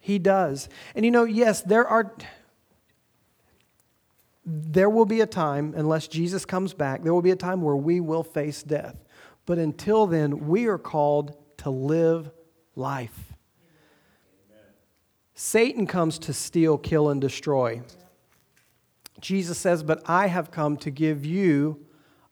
He 0.00 0.20
does. 0.20 0.68
And 0.94 1.04
you 1.04 1.10
know, 1.10 1.24
yes, 1.24 1.60
there 1.60 1.84
are 1.88 2.14
there 4.46 4.88
will 4.88 5.04
be 5.04 5.20
a 5.20 5.26
time 5.26 5.74
unless 5.76 6.06
Jesus 6.06 6.44
comes 6.44 6.72
back, 6.72 7.02
there 7.02 7.12
will 7.12 7.20
be 7.22 7.32
a 7.32 7.36
time 7.36 7.62
where 7.62 7.74
we 7.74 7.98
will 7.98 8.22
face 8.22 8.62
death. 8.62 8.94
But 9.44 9.58
until 9.58 10.06
then, 10.06 10.46
we 10.46 10.66
are 10.66 10.78
called 10.78 11.36
to 11.58 11.70
live 11.70 12.30
life. 12.76 13.32
Amen. 14.48 14.62
Satan 15.34 15.86
comes 15.88 16.16
to 16.20 16.32
steal, 16.32 16.78
kill 16.78 17.08
and 17.08 17.20
destroy. 17.20 17.82
Jesus 19.20 19.58
says, 19.58 19.82
"But 19.82 20.00
I 20.08 20.28
have 20.28 20.52
come 20.52 20.76
to 20.76 20.90
give 20.92 21.26
you 21.26 21.84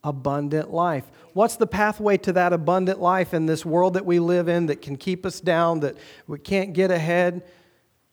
abundant 0.04 0.72
life. 0.72 1.04
What's 1.32 1.56
the 1.56 1.66
pathway 1.66 2.16
to 2.18 2.32
that 2.34 2.52
abundant 2.52 3.00
life 3.00 3.32
in 3.32 3.46
this 3.46 3.64
world 3.64 3.94
that 3.94 4.04
we 4.04 4.18
live 4.18 4.48
in 4.48 4.66
that 4.66 4.82
can 4.82 4.96
keep 4.96 5.24
us 5.24 5.40
down, 5.40 5.80
that 5.80 5.96
we 6.26 6.38
can't 6.38 6.72
get 6.72 6.90
ahead? 6.90 7.42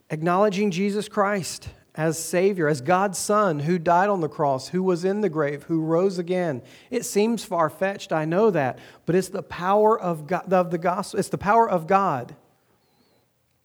Acknowledging 0.09 0.71
Jesus 0.71 1.07
Christ 1.07 1.69
as 1.95 2.17
Savior, 2.23 2.67
as 2.67 2.81
God's 2.81 3.17
Son 3.17 3.59
who 3.59 3.77
died 3.77 4.09
on 4.09 4.21
the 4.21 4.29
cross, 4.29 4.69
who 4.69 4.81
was 4.81 5.03
in 5.03 5.21
the 5.21 5.29
grave, 5.29 5.63
who 5.63 5.81
rose 5.81 6.17
again. 6.17 6.61
It 6.89 7.03
seems 7.03 7.43
far 7.43 7.69
fetched, 7.69 8.13
I 8.13 8.25
know 8.25 8.51
that, 8.51 8.79
but 9.05 9.15
it's 9.15 9.29
the 9.29 9.43
power 9.43 9.99
of, 9.99 10.27
God, 10.27 10.53
of 10.53 10.71
the 10.71 10.77
gospel. 10.77 11.19
It's 11.19 11.29
the 11.29 11.37
power 11.37 11.69
of 11.69 11.87
God. 11.87 12.35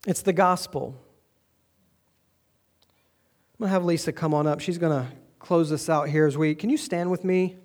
It's 0.07 0.22
the 0.22 0.33
gospel. 0.33 0.97
I'm 3.55 3.59
going 3.61 3.68
to 3.68 3.72
have 3.72 3.85
Lisa 3.85 4.12
come 4.12 4.35
on 4.35 4.47
up. 4.47 4.61
She's 4.61 4.79
going 4.79 5.05
to 5.05 5.12
close 5.39 5.70
this 5.70 5.89
out 5.89 6.09
here 6.09 6.27
as 6.27 6.37
we. 6.37 6.55
Can 6.55 6.70
you 6.70 6.77
stand 6.77 7.11
with 7.11 7.22
me? 7.22 7.57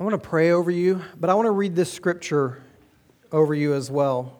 I 0.00 0.04
want 0.04 0.14
to 0.14 0.28
pray 0.28 0.52
over 0.52 0.70
you, 0.70 1.02
but 1.18 1.28
I 1.28 1.34
want 1.34 1.46
to 1.46 1.50
read 1.50 1.74
this 1.74 1.92
scripture 1.92 2.62
over 3.32 3.52
you 3.52 3.74
as 3.74 3.90
well. 3.90 4.38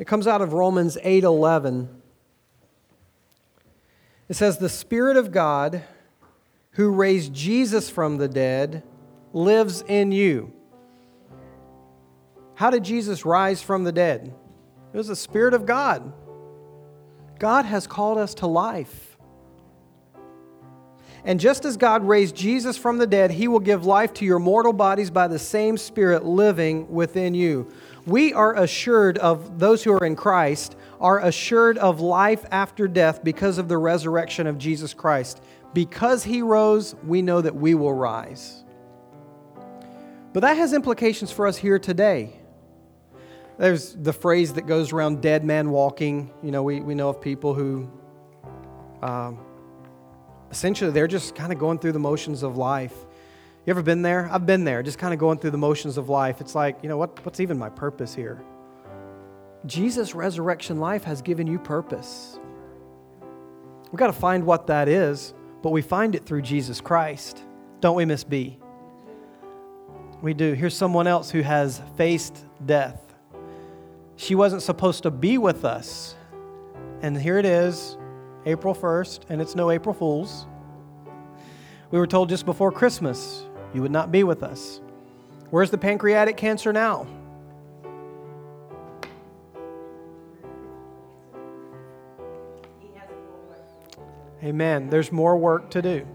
It 0.00 0.08
comes 0.08 0.26
out 0.26 0.42
of 0.42 0.54
Romans 0.54 0.98
8 1.00 1.22
11. 1.22 1.88
It 4.28 4.34
says, 4.34 4.58
The 4.58 4.68
Spirit 4.68 5.16
of 5.16 5.30
God, 5.30 5.84
who 6.72 6.90
raised 6.90 7.32
Jesus 7.32 7.88
from 7.88 8.16
the 8.16 8.26
dead, 8.26 8.82
lives 9.32 9.84
in 9.86 10.10
you. 10.10 10.52
How 12.54 12.70
did 12.70 12.82
Jesus 12.82 13.24
rise 13.24 13.62
from 13.62 13.84
the 13.84 13.92
dead? 13.92 14.34
It 14.92 14.96
was 14.96 15.06
the 15.06 15.14
Spirit 15.14 15.54
of 15.54 15.64
God. 15.64 16.12
God 17.38 17.66
has 17.66 17.86
called 17.86 18.18
us 18.18 18.34
to 18.34 18.48
life. 18.48 19.11
And 21.24 21.38
just 21.38 21.64
as 21.64 21.76
God 21.76 22.06
raised 22.06 22.34
Jesus 22.34 22.76
from 22.76 22.98
the 22.98 23.06
dead, 23.06 23.30
he 23.30 23.46
will 23.46 23.60
give 23.60 23.86
life 23.86 24.12
to 24.14 24.24
your 24.24 24.40
mortal 24.40 24.72
bodies 24.72 25.10
by 25.10 25.28
the 25.28 25.38
same 25.38 25.76
Spirit 25.76 26.24
living 26.24 26.90
within 26.90 27.34
you. 27.34 27.72
We 28.06 28.32
are 28.32 28.56
assured 28.56 29.18
of 29.18 29.60
those 29.60 29.84
who 29.84 29.92
are 29.92 30.04
in 30.04 30.16
Christ 30.16 30.74
are 31.00 31.20
assured 31.20 31.78
of 31.78 32.00
life 32.00 32.44
after 32.50 32.88
death 32.88 33.22
because 33.22 33.58
of 33.58 33.68
the 33.68 33.78
resurrection 33.78 34.46
of 34.46 34.58
Jesus 34.58 34.94
Christ. 34.94 35.42
Because 35.74 36.24
he 36.24 36.42
rose, 36.42 36.94
we 37.04 37.22
know 37.22 37.40
that 37.40 37.54
we 37.54 37.74
will 37.74 37.94
rise. 37.94 38.64
But 40.32 40.40
that 40.40 40.56
has 40.56 40.72
implications 40.72 41.30
for 41.30 41.46
us 41.46 41.56
here 41.56 41.78
today. 41.78 42.34
There's 43.58 43.94
the 43.94 44.12
phrase 44.12 44.54
that 44.54 44.66
goes 44.66 44.92
around 44.92 45.22
dead 45.22 45.44
man 45.44 45.70
walking. 45.70 46.32
You 46.42 46.50
know, 46.50 46.62
we, 46.62 46.80
we 46.80 46.94
know 46.94 47.10
of 47.10 47.20
people 47.20 47.54
who. 47.54 47.88
Um, 49.02 49.38
essentially 50.52 50.92
they're 50.92 51.08
just 51.08 51.34
kind 51.34 51.52
of 51.52 51.58
going 51.58 51.78
through 51.78 51.92
the 51.92 51.98
motions 51.98 52.44
of 52.44 52.56
life. 52.56 52.94
You 53.66 53.70
ever 53.70 53.82
been 53.82 54.02
there? 54.02 54.28
I've 54.30 54.46
been 54.46 54.64
there, 54.64 54.82
just 54.82 54.98
kind 54.98 55.14
of 55.14 55.18
going 55.18 55.38
through 55.38 55.52
the 55.52 55.58
motions 55.58 55.96
of 55.96 56.08
life. 56.08 56.40
It's 56.40 56.54
like, 56.54 56.78
you 56.82 56.88
know, 56.88 56.98
what, 56.98 57.24
what's 57.24 57.40
even 57.40 57.58
my 57.58 57.70
purpose 57.70 58.14
here? 58.14 58.42
Jesus' 59.66 60.14
resurrection 60.14 60.78
life 60.78 61.04
has 61.04 61.22
given 61.22 61.46
you 61.46 61.58
purpose. 61.58 62.38
We've 63.90 63.98
got 63.98 64.08
to 64.08 64.12
find 64.12 64.44
what 64.44 64.66
that 64.66 64.88
is, 64.88 65.32
but 65.62 65.70
we 65.70 65.80
find 65.80 66.14
it 66.14 66.24
through 66.24 66.42
Jesus 66.42 66.80
Christ. 66.80 67.42
Don't 67.80 67.96
we, 67.96 68.04
Miss 68.04 68.24
B? 68.24 68.58
We 70.20 70.34
do. 70.34 70.52
Here's 70.52 70.76
someone 70.76 71.06
else 71.06 71.30
who 71.30 71.40
has 71.40 71.80
faced 71.96 72.44
death. 72.66 73.14
She 74.16 74.34
wasn't 74.34 74.62
supposed 74.62 75.04
to 75.04 75.10
be 75.10 75.38
with 75.38 75.64
us. 75.64 76.14
And 77.00 77.16
here 77.16 77.38
it 77.38 77.46
is, 77.46 77.96
April 78.46 78.74
1st, 78.74 79.20
and 79.28 79.40
it's 79.40 79.54
no 79.54 79.70
April 79.70 79.94
Fool's. 79.94 80.46
We 81.90 81.98
were 81.98 82.06
told 82.06 82.28
just 82.28 82.46
before 82.46 82.72
Christmas 82.72 83.44
you 83.74 83.82
would 83.82 83.90
not 83.90 84.10
be 84.10 84.24
with 84.24 84.42
us. 84.42 84.80
Where's 85.50 85.70
the 85.70 85.78
pancreatic 85.78 86.36
cancer 86.36 86.72
now? 86.72 87.06
Amen. 94.42 94.90
There's 94.90 95.12
more 95.12 95.36
work 95.36 95.70
to 95.70 95.82
do. 95.82 96.06